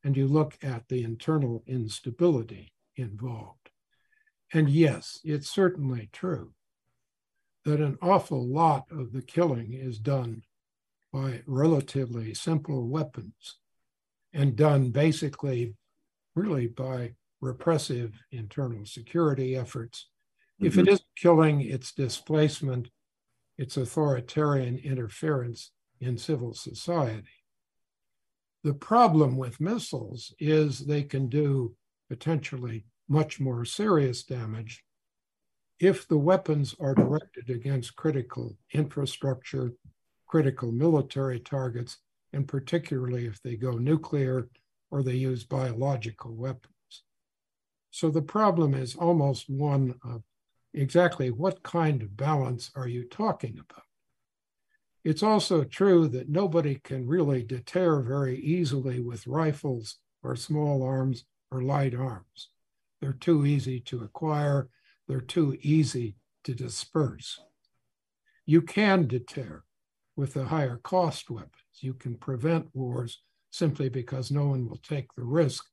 [0.04, 3.70] and you look at the internal instability involved.
[4.52, 6.52] And yes, it's certainly true
[7.64, 10.42] that an awful lot of the killing is done
[11.12, 13.58] by relatively simple weapons
[14.32, 15.74] and done basically
[16.34, 20.08] really by repressive internal security efforts
[20.62, 20.94] if it mm-hmm.
[20.94, 22.88] is killing, it's displacement,
[23.58, 27.41] it's authoritarian interference in civil society.
[28.64, 31.74] The problem with missiles is they can do
[32.08, 34.84] potentially much more serious damage
[35.80, 39.72] if the weapons are directed against critical infrastructure,
[40.28, 41.98] critical military targets,
[42.32, 44.48] and particularly if they go nuclear
[44.92, 46.72] or they use biological weapons.
[47.90, 50.22] So the problem is almost one of
[50.72, 53.84] exactly what kind of balance are you talking about?
[55.04, 61.24] It's also true that nobody can really deter very easily with rifles or small arms
[61.50, 62.50] or light arms.
[63.00, 64.68] They're too easy to acquire,
[65.08, 67.40] they're too easy to disperse.
[68.46, 69.64] You can deter
[70.16, 71.52] with the higher cost weapons.
[71.80, 75.64] You can prevent wars simply because no one will take the risk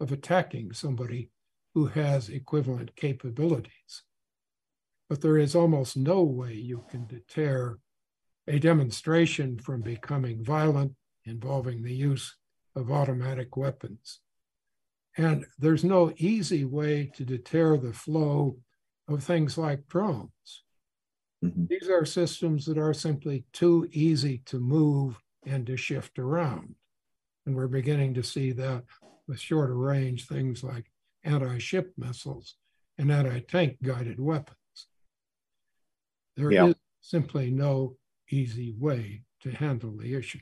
[0.00, 1.30] of attacking somebody
[1.74, 4.02] who has equivalent capabilities
[5.08, 7.78] but there is almost no way you can deter
[8.48, 10.92] a demonstration from becoming violent
[11.24, 12.34] involving the use
[12.74, 14.20] of automatic weapons.
[15.16, 18.56] And there's no easy way to deter the flow
[19.06, 20.62] of things like drones.
[21.44, 21.66] Mm-hmm.
[21.68, 26.74] These are systems that are simply too easy to move and to shift around.
[27.46, 28.84] And we're beginning to see that
[29.26, 30.90] with shorter range things like
[31.24, 32.54] anti ship missiles
[32.96, 34.56] and anti tank guided weapons.
[36.36, 36.66] There yeah.
[36.68, 37.97] is simply no
[38.30, 40.40] easy way to handle the issue.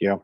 [0.00, 0.16] Yeah.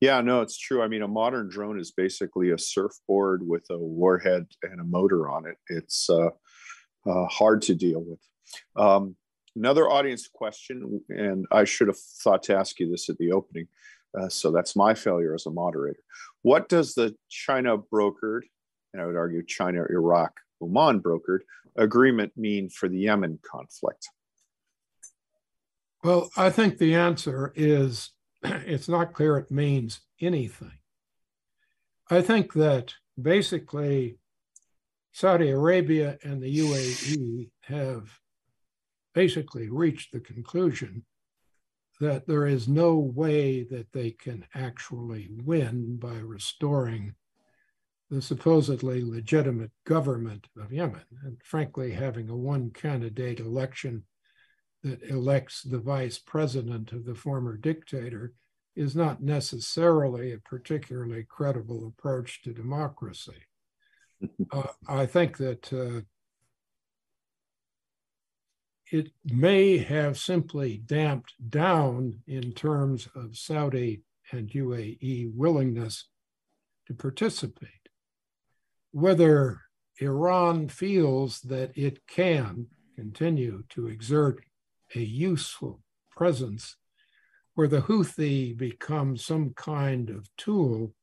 [0.00, 0.82] Yeah, no, it's true.
[0.82, 5.28] I mean, a modern drone is basically a surfboard with a warhead and a motor
[5.28, 5.56] on it.
[5.68, 6.30] It's uh,
[7.06, 8.20] uh, hard to deal with.
[8.76, 9.16] Um,
[9.56, 13.68] another audience question, and I should have thought to ask you this at the opening.
[14.18, 16.00] Uh, so that's my failure as a moderator.
[16.42, 18.42] What does the China brokered,
[18.92, 20.32] and I would argue China Iraq
[20.62, 21.40] Oman brokered
[21.76, 24.08] agreement mean for the Yemen conflict?
[26.08, 28.12] Well, I think the answer is
[28.42, 30.78] it's not clear it means anything.
[32.10, 34.16] I think that basically
[35.12, 38.20] Saudi Arabia and the UAE have
[39.12, 41.04] basically reached the conclusion
[42.00, 47.16] that there is no way that they can actually win by restoring
[48.08, 51.04] the supposedly legitimate government of Yemen.
[51.22, 54.04] And frankly, having a one candidate election
[54.88, 58.32] that elects the vice president of the former dictator
[58.74, 63.42] is not necessarily a particularly credible approach to democracy.
[64.52, 66.02] uh, I think that uh,
[68.90, 74.02] it may have simply damped down in terms of Saudi
[74.32, 76.06] and UAE willingness
[76.86, 77.70] to participate.
[78.92, 79.60] Whether
[80.00, 84.40] Iran feels that it can continue to exert
[84.94, 86.76] a useful presence
[87.54, 90.94] where the Houthi becomes some kind of tool,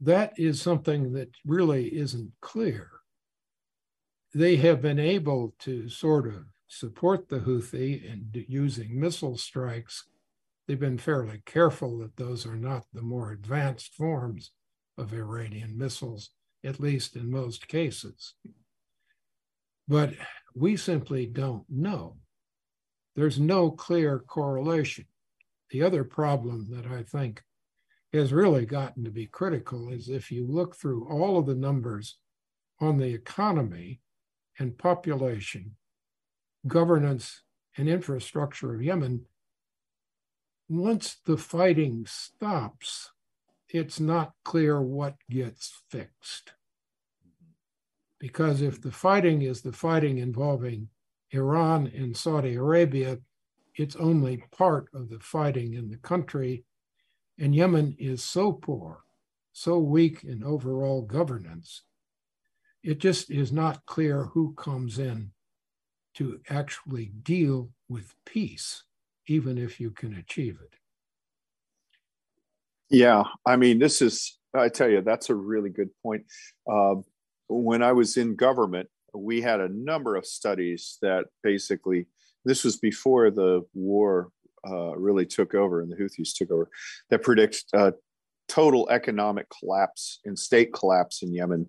[0.00, 2.90] that is something that really isn't clear.
[4.34, 10.04] They have been able to sort of support the Houthi in using missile strikes.
[10.66, 14.52] They've been fairly careful that those are not the more advanced forms
[14.96, 16.30] of Iranian missiles,
[16.64, 18.34] at least in most cases.
[19.88, 20.14] But
[20.54, 22.16] we simply don't know
[23.14, 25.06] there's no clear correlation.
[25.70, 27.42] The other problem that I think
[28.12, 32.18] has really gotten to be critical is if you look through all of the numbers
[32.80, 34.00] on the economy
[34.58, 35.76] and population,
[36.66, 37.42] governance,
[37.76, 39.24] and infrastructure of Yemen,
[40.68, 43.10] once the fighting stops,
[43.68, 46.52] it's not clear what gets fixed.
[47.26, 47.52] Mm-hmm.
[48.18, 50.88] Because if the fighting is the fighting involving
[51.32, 53.18] Iran and Saudi Arabia,
[53.76, 56.64] it's only part of the fighting in the country.
[57.38, 59.04] And Yemen is so poor,
[59.52, 61.82] so weak in overall governance,
[62.82, 65.32] it just is not clear who comes in
[66.14, 68.84] to actually deal with peace,
[69.26, 70.74] even if you can achieve it.
[72.90, 76.24] Yeah, I mean, this is, I tell you, that's a really good point.
[76.70, 76.96] Uh,
[77.48, 82.06] when I was in government, we had a number of studies that basically
[82.44, 84.30] this was before the war
[84.66, 86.70] uh, really took over and the Houthis took over
[87.10, 87.92] that predict uh,
[88.48, 91.68] total economic collapse and state collapse in Yemen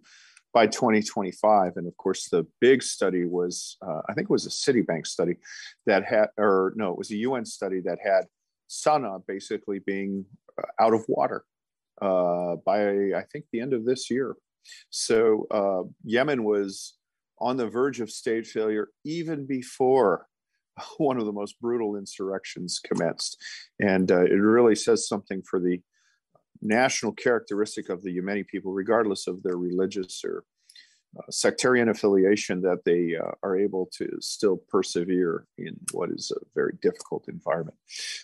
[0.53, 1.73] by 2025.
[1.77, 5.37] And of course, the big study was, uh, I think it was a Citibank study
[5.85, 8.25] that had, or no, it was a UN study that had
[8.69, 10.25] Sana'a basically being
[10.57, 11.43] uh, out of water
[12.01, 14.35] uh, by, I think, the end of this year.
[14.91, 16.93] So Yemen was
[17.39, 20.27] on the verge of state failure even before
[20.97, 23.41] one of the most brutal insurrections commenced.
[23.79, 25.81] And uh, it really says something for the
[26.61, 30.45] national characteristic of the Yemeni people, regardless of their religious or
[31.17, 36.39] uh, sectarian affiliation, that they uh, are able to still persevere in what is a
[36.55, 37.77] very difficult environment.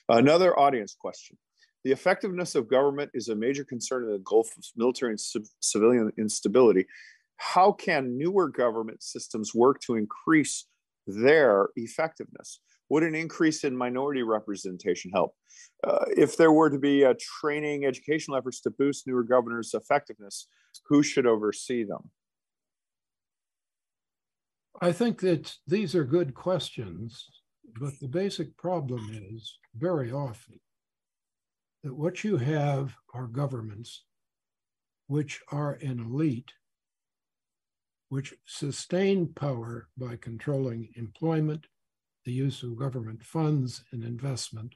[0.07, 1.37] Another audience question.
[1.83, 5.19] The effectiveness of government is a major concern in the Gulf of military and
[5.61, 6.85] civilian instability
[7.39, 10.65] how can newer government systems work to increase
[11.07, 12.59] their effectiveness?
[12.89, 15.33] Would an increase in minority representation help?
[15.87, 20.47] Uh, if there were to be a training educational efforts to boost newer governors' effectiveness,
[20.87, 22.09] who should oversee them?
[24.81, 27.25] I think that these are good questions,
[27.79, 30.59] but the basic problem is very often
[31.83, 34.03] that what you have are governments
[35.07, 36.51] which are an elite
[38.09, 41.67] which sustain power by controlling employment,
[42.25, 44.73] the use of government funds and investment,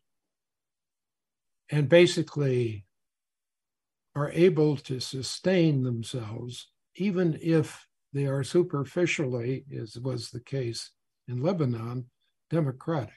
[1.70, 2.86] and basically
[4.16, 10.92] are able to sustain themselves, even if they are superficially, as was the case
[11.28, 12.06] in Lebanon,
[12.52, 13.14] democratic.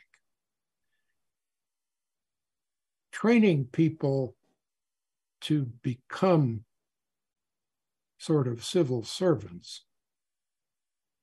[3.12, 4.34] Training people
[5.43, 6.64] to become
[8.18, 9.85] sort of civil servants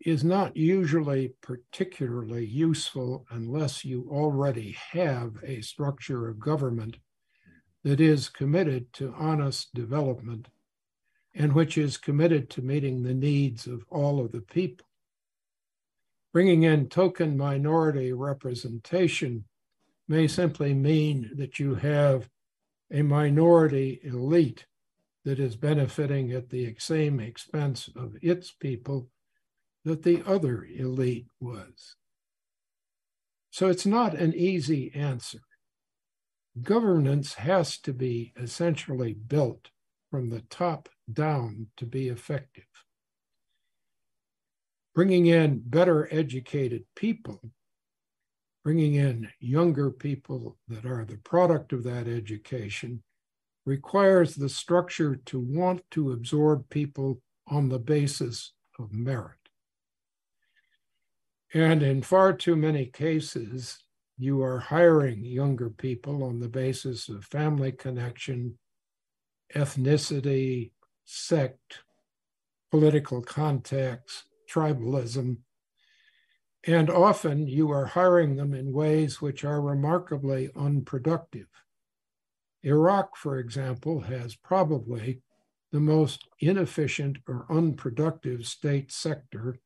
[0.05, 6.97] is not usually particularly useful unless you already have a structure of government
[7.83, 10.47] that is committed to honest development
[11.33, 14.85] and which is committed to meeting the needs of all of the people.
[16.31, 19.45] Bringing in token minority representation
[20.07, 22.29] may simply mean that you have
[22.91, 24.65] a minority elite
[25.25, 29.09] that is benefiting at the same expense of its people
[29.85, 31.95] that the other elite was.
[33.51, 35.41] So it's not an easy answer.
[36.61, 39.69] Governance has to be essentially built
[40.09, 42.63] from the top down to be effective.
[44.95, 47.41] Bringing in better educated people,
[48.63, 53.01] bringing in younger people that are the product of that education,
[53.65, 59.42] requires the structure to want to absorb people on the basis of merit.
[61.53, 63.77] And in far too many cases,
[64.17, 68.57] you are hiring younger people on the basis of family connection,
[69.55, 70.71] ethnicity,
[71.05, 71.83] sect,
[72.71, 75.37] political contacts, tribalism.
[76.65, 81.47] And often you are hiring them in ways which are remarkably unproductive.
[82.63, 85.21] Iraq, for example, has probably
[85.71, 89.59] the most inefficient or unproductive state sector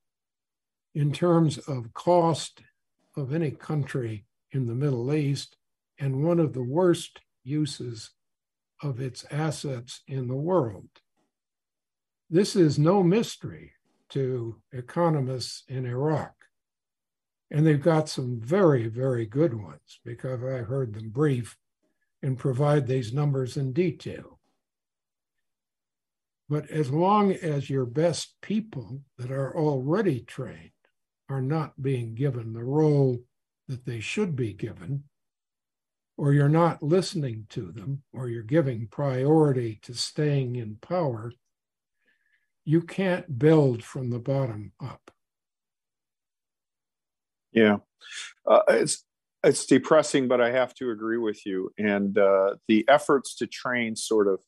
[0.98, 2.64] in terms of cost
[3.16, 5.56] of any country in the Middle East
[6.00, 8.10] and one of the worst uses
[8.82, 10.90] of its assets in the world.
[12.32, 13.74] This is no mystery
[14.10, 16.34] to economists in Iraq.
[17.52, 21.58] And they've got some very, very good ones because I heard them brief
[22.24, 24.40] and provide these numbers in detail.
[26.50, 30.72] But as long as your best people that are already trained
[31.30, 33.20] are not being given the role
[33.68, 35.04] that they should be given,
[36.18, 41.32] or you're not listening to them, or you're giving priority to staying in power,
[42.66, 45.12] you can't build from the bottom up.
[47.52, 47.78] Yeah,
[48.46, 49.06] uh, it's
[49.44, 51.72] it's depressing, but I have to agree with you.
[51.78, 54.40] And uh, the efforts to train sort of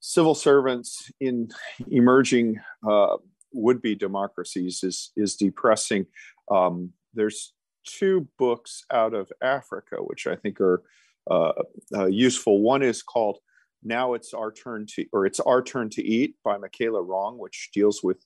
[0.00, 1.48] civil servants in
[1.90, 3.16] emerging uh,
[3.52, 6.06] would-be democracies is is depressing.
[6.50, 7.54] Um, there's
[7.86, 10.82] two books out of Africa which I think are
[11.30, 11.52] uh,
[11.94, 12.60] uh, useful.
[12.62, 13.38] One is called
[13.82, 17.70] "Now It's Our Turn to," or "It's Our Turn to Eat" by Michela Wrong, which
[17.72, 18.24] deals with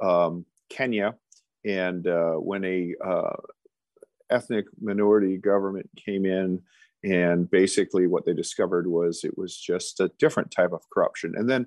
[0.00, 1.14] um, Kenya
[1.64, 3.36] and uh, when a uh,
[4.30, 6.60] ethnic minority government came in
[7.04, 11.48] and basically what they discovered was it was just a different type of corruption and
[11.48, 11.66] then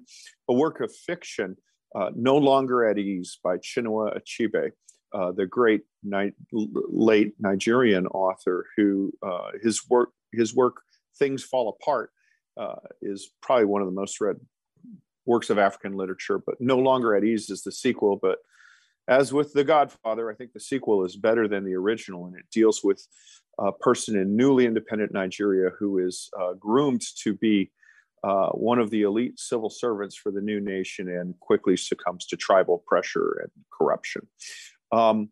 [0.50, 1.56] a work of fiction
[1.96, 4.72] uh, no longer at ease by chinua achebe
[5.14, 10.78] uh, the great ni- late nigerian author who uh, his work his work
[11.18, 12.12] things fall apart
[12.58, 14.38] uh, is probably one of the most read
[15.26, 18.20] works of african literature but no longer at ease is the sequel.
[18.22, 18.40] But
[19.08, 22.46] as with The Godfather, I think the sequel is better than the original, and it
[22.52, 23.06] deals with
[23.60, 27.72] a person in newly independent Nigeria who is uh, groomed to be
[28.26, 32.36] uh, one of the elite civil servants for the new nation and quickly succumbs to
[32.36, 34.28] tribal pressure and corruption.
[34.92, 35.30] Um,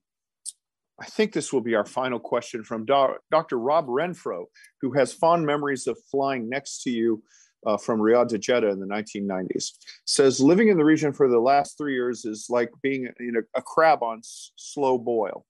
[1.01, 3.57] I think this will be our final question from Do- Dr.
[3.57, 4.45] Rob Renfro,
[4.79, 7.23] who has fond memories of flying next to you
[7.65, 9.71] uh, from Riyadh to Jeddah in the 1990s,
[10.05, 13.41] says living in the region for the last three years is like being you know,
[13.55, 15.47] a crab on s- slow boil.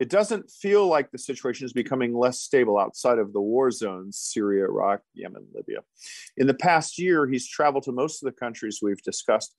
[0.00, 4.18] It doesn't feel like the situation is becoming less stable outside of the war zones
[4.18, 5.80] Syria, Iraq, Yemen, Libya.
[6.36, 9.54] In the past year, he's traveled to most of the countries we've discussed.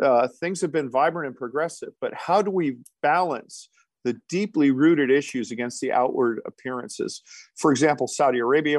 [0.00, 3.68] Uh, things have been vibrant and progressive, but how do we balance
[4.04, 7.22] the deeply rooted issues against the outward appearances?
[7.56, 8.78] For example, Saudi Arabia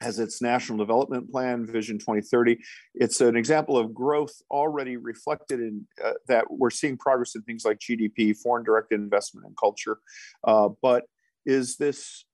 [0.00, 2.58] has its national development plan, Vision 2030.
[2.94, 7.64] It's an example of growth already reflected in uh, that we're seeing progress in things
[7.64, 9.98] like GDP, foreign direct investment, and culture.
[10.42, 11.04] Uh, but
[11.44, 12.24] is this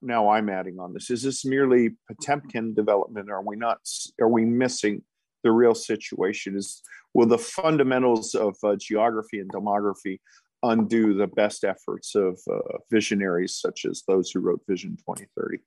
[0.00, 1.10] now I'm adding on this?
[1.10, 3.30] Is this merely Potemkin development?
[3.30, 3.78] Are we not?
[4.20, 5.02] Are we missing
[5.42, 6.56] the real situation?
[6.56, 6.82] Is
[7.14, 10.20] will the fundamentals of uh, geography and demography
[10.62, 15.58] undo the best efforts of uh, visionaries such as those who wrote Vision 2030?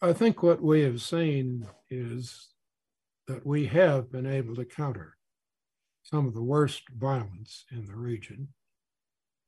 [0.00, 2.48] I think what we have seen is
[3.26, 5.16] that we have been able to counter
[6.02, 8.48] some of the worst violence in the region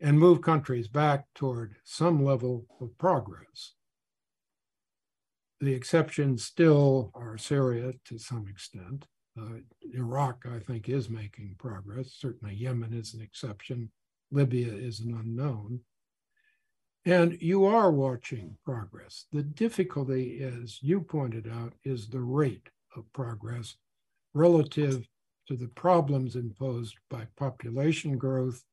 [0.01, 3.75] and move countries back toward some level of progress.
[5.61, 9.07] The exceptions still are Syria to some extent.
[9.41, 9.61] Uh,
[9.95, 12.13] Iraq, I think, is making progress.
[12.19, 13.91] Certainly, Yemen is an exception.
[14.31, 15.81] Libya is an unknown.
[17.07, 19.27] And you are watching progress.
[19.31, 23.77] The difficulty, as you pointed out, is the rate of progress
[24.33, 25.07] relative
[25.49, 28.65] to the problems imposed by population growth,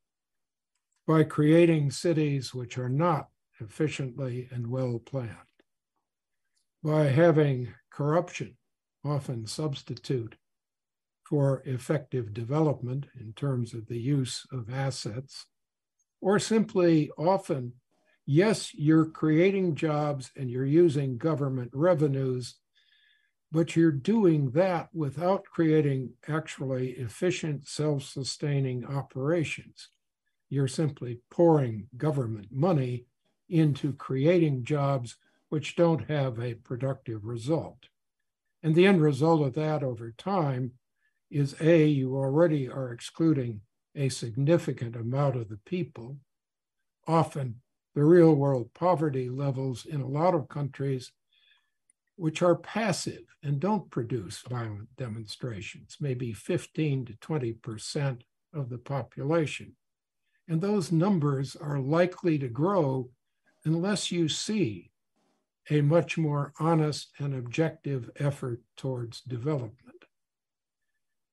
[1.05, 3.27] by creating cities which are not
[3.59, 5.35] efficiently and well planned,
[6.81, 8.55] by having corruption
[9.03, 10.35] often substitute
[11.25, 15.47] for effective development in terms of the use of assets,
[16.21, 17.73] or simply often
[18.31, 22.55] yes, you're creating jobs and you're using government revenues,
[23.51, 29.89] but you're doing that without creating actually efficient, self sustaining operations.
[30.49, 33.05] You're simply pouring government money
[33.49, 35.17] into creating jobs
[35.49, 37.89] which don't have a productive result.
[38.63, 40.71] And the end result of that over time
[41.29, 43.59] is A, you already are excluding
[43.93, 46.17] a significant amount of the people.
[47.05, 47.55] Often
[47.93, 51.11] the real world poverty levels in a lot of countries,
[52.15, 58.22] which are passive and don't produce violent demonstrations, maybe 15 to 20%
[58.53, 59.76] of the population.
[60.47, 63.09] And those numbers are likely to grow
[63.65, 64.91] unless you see
[65.69, 70.05] a much more honest and objective effort towards development.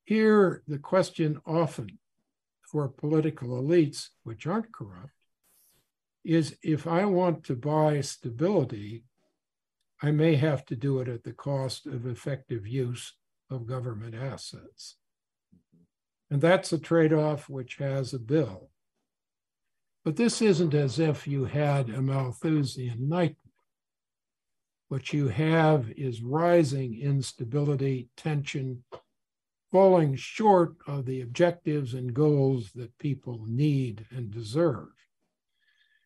[0.04, 1.98] Here, the question often
[2.62, 5.17] for political elites, which aren't corrupt,
[6.28, 9.04] is if I want to buy stability,
[10.02, 13.14] I may have to do it at the cost of effective use
[13.50, 14.96] of government assets.
[15.54, 16.34] Mm-hmm.
[16.34, 18.68] And that's a trade off which has a bill.
[20.04, 23.36] But this isn't as if you had a Malthusian nightmare.
[24.88, 28.84] What you have is rising instability, tension,
[29.72, 34.88] falling short of the objectives and goals that people need and deserve.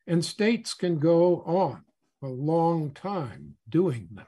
[0.06, 1.84] And states can go on
[2.22, 4.26] a long time doing that.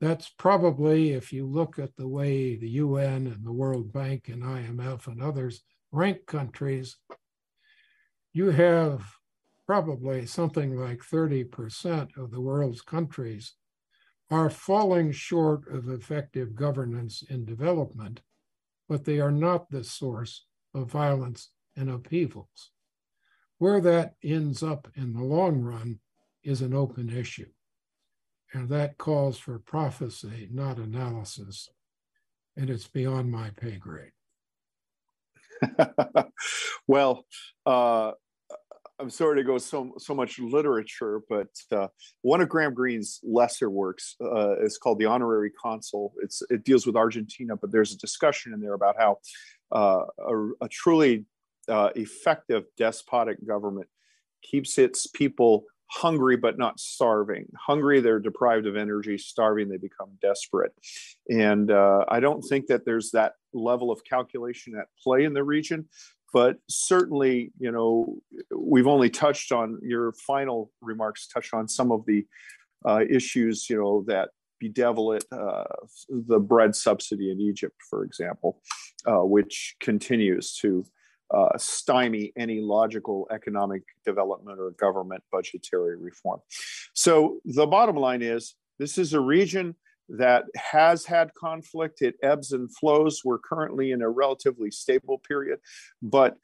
[0.00, 4.42] That's probably, if you look at the way the UN and the World Bank and
[4.42, 6.96] IMF and others rank countries,
[8.34, 9.02] you have
[9.66, 13.54] probably something like 30% of the world's countries
[14.30, 18.20] are falling short of effective governance in development,
[18.88, 20.44] but they are not the source
[20.74, 22.70] of violence and upheavals.
[23.58, 26.00] Where that ends up in the long run
[26.44, 27.48] is an open issue.
[28.52, 31.68] And that calls for prophecy, not analysis.
[32.56, 34.12] And it's beyond my pay grade.
[36.86, 37.24] well,
[37.64, 38.12] uh,
[38.98, 41.88] I'm sorry to go so so much literature, but uh,
[42.22, 46.86] one of Graham Greene's lesser works uh, is called "The Honorary Consul." It's it deals
[46.86, 49.18] with Argentina, but there's a discussion in there about how
[49.72, 51.26] uh, a, a, truly
[51.68, 53.88] uh, effective despotic government
[54.42, 57.46] keeps its people hungry but not starving.
[57.66, 59.16] Hungry, they're deprived of energy.
[59.18, 60.72] Starving, they become desperate.
[61.28, 65.44] And uh, I don't think that there's that level of calculation at play in the
[65.44, 65.86] region
[66.32, 68.16] but certainly you know
[68.54, 72.26] we've only touched on your final remarks touched on some of the
[72.84, 74.28] uh, issues you know that
[74.60, 75.64] bedevil it uh,
[76.08, 78.60] the bread subsidy in egypt for example
[79.06, 80.84] uh, which continues to
[81.30, 86.40] uh, stymie any logical economic development or government budgetary reform
[86.94, 89.74] so the bottom line is this is a region
[90.08, 92.02] that has had conflict.
[92.02, 93.22] It ebbs and flows.
[93.24, 95.58] We're currently in a relatively stable period,
[96.02, 96.36] but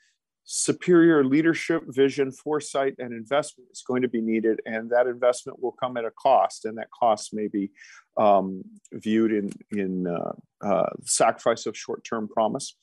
[0.44, 5.72] superior leadership, vision, foresight, and investment is going to be needed, and that investment will
[5.72, 7.70] come at a cost, and that cost may be
[8.16, 8.62] um,
[8.92, 10.32] viewed in in uh,
[10.62, 12.76] uh, sacrifice of short-term promise,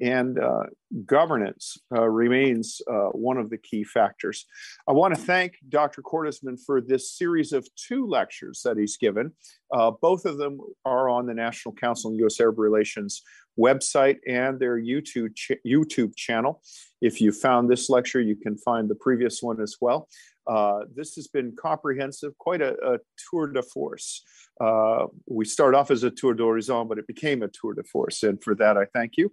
[0.00, 0.64] and uh,
[1.06, 4.44] governance uh, remains uh, one of the key factors.
[4.88, 6.02] I want to thank Dr.
[6.02, 9.32] Cordesman for this series of two lectures that he's given.
[9.72, 12.40] Uh, both of them are on the National Council on U.S.
[12.40, 13.22] Arab Relations
[13.58, 16.60] website and their YouTube ch- YouTube channel.
[17.04, 20.08] If you found this lecture, you can find the previous one as well.
[20.46, 22.98] Uh, this has been comprehensive, quite a, a
[23.28, 24.22] tour de force.
[24.58, 28.22] Uh, we start off as a tour d'horizon, but it became a tour de force.
[28.22, 29.30] And for that, I thank you.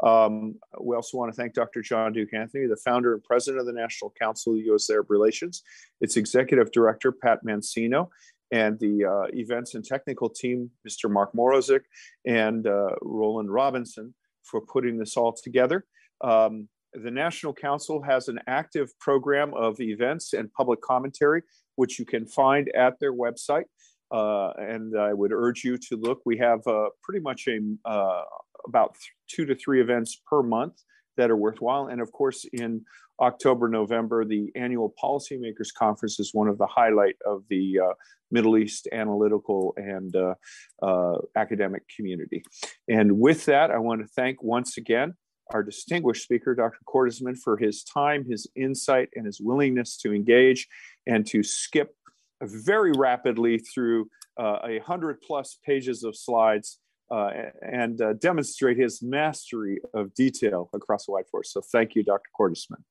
[0.00, 1.82] Um, we also want to thank Dr.
[1.82, 4.88] John Duke Anthony, the founder and president of the National Council of U.S.
[4.88, 5.64] Arab Relations,
[6.00, 8.10] its executive director, Pat Mancino,
[8.52, 11.10] and the uh, events and technical team, Mr.
[11.10, 11.82] Mark Morozik
[12.24, 14.14] and uh, Roland Robinson,
[14.44, 15.84] for putting this all together.
[16.20, 21.42] Um, the National Council has an active program of events and public commentary,
[21.76, 23.64] which you can find at their website.
[24.10, 26.20] Uh, and I would urge you to look.
[26.24, 27.58] We have uh, pretty much a
[27.88, 28.22] uh,
[28.66, 28.96] about
[29.28, 30.74] two to three events per month
[31.16, 31.88] that are worthwhile.
[31.88, 32.84] And of course, in
[33.20, 37.92] October, November, the annual Policymakers Conference is one of the highlight of the uh,
[38.30, 40.34] Middle East analytical and uh,
[40.82, 42.42] uh, academic community.
[42.88, 45.14] And with that, I want to thank once again
[45.50, 46.78] our distinguished speaker, Dr.
[46.86, 50.68] Cordesman, for his time, his insight, and his willingness to engage
[51.06, 51.94] and to skip
[52.42, 54.08] very rapidly through
[54.38, 56.78] uh, a hundred plus pages of slides
[57.10, 57.30] uh,
[57.62, 61.52] and uh, demonstrate his mastery of detail across the white force.
[61.52, 62.28] So thank you, Dr.
[62.38, 62.82] Cordesman.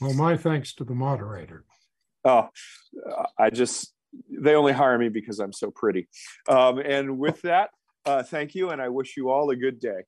[0.00, 1.64] Well, my thanks to the moderator.
[2.24, 2.48] Oh,
[3.38, 3.92] I just,
[4.30, 6.08] they only hire me because I'm so pretty.
[6.48, 7.70] Um, and with that,
[8.04, 10.04] uh, thank you, and I wish you all a good day.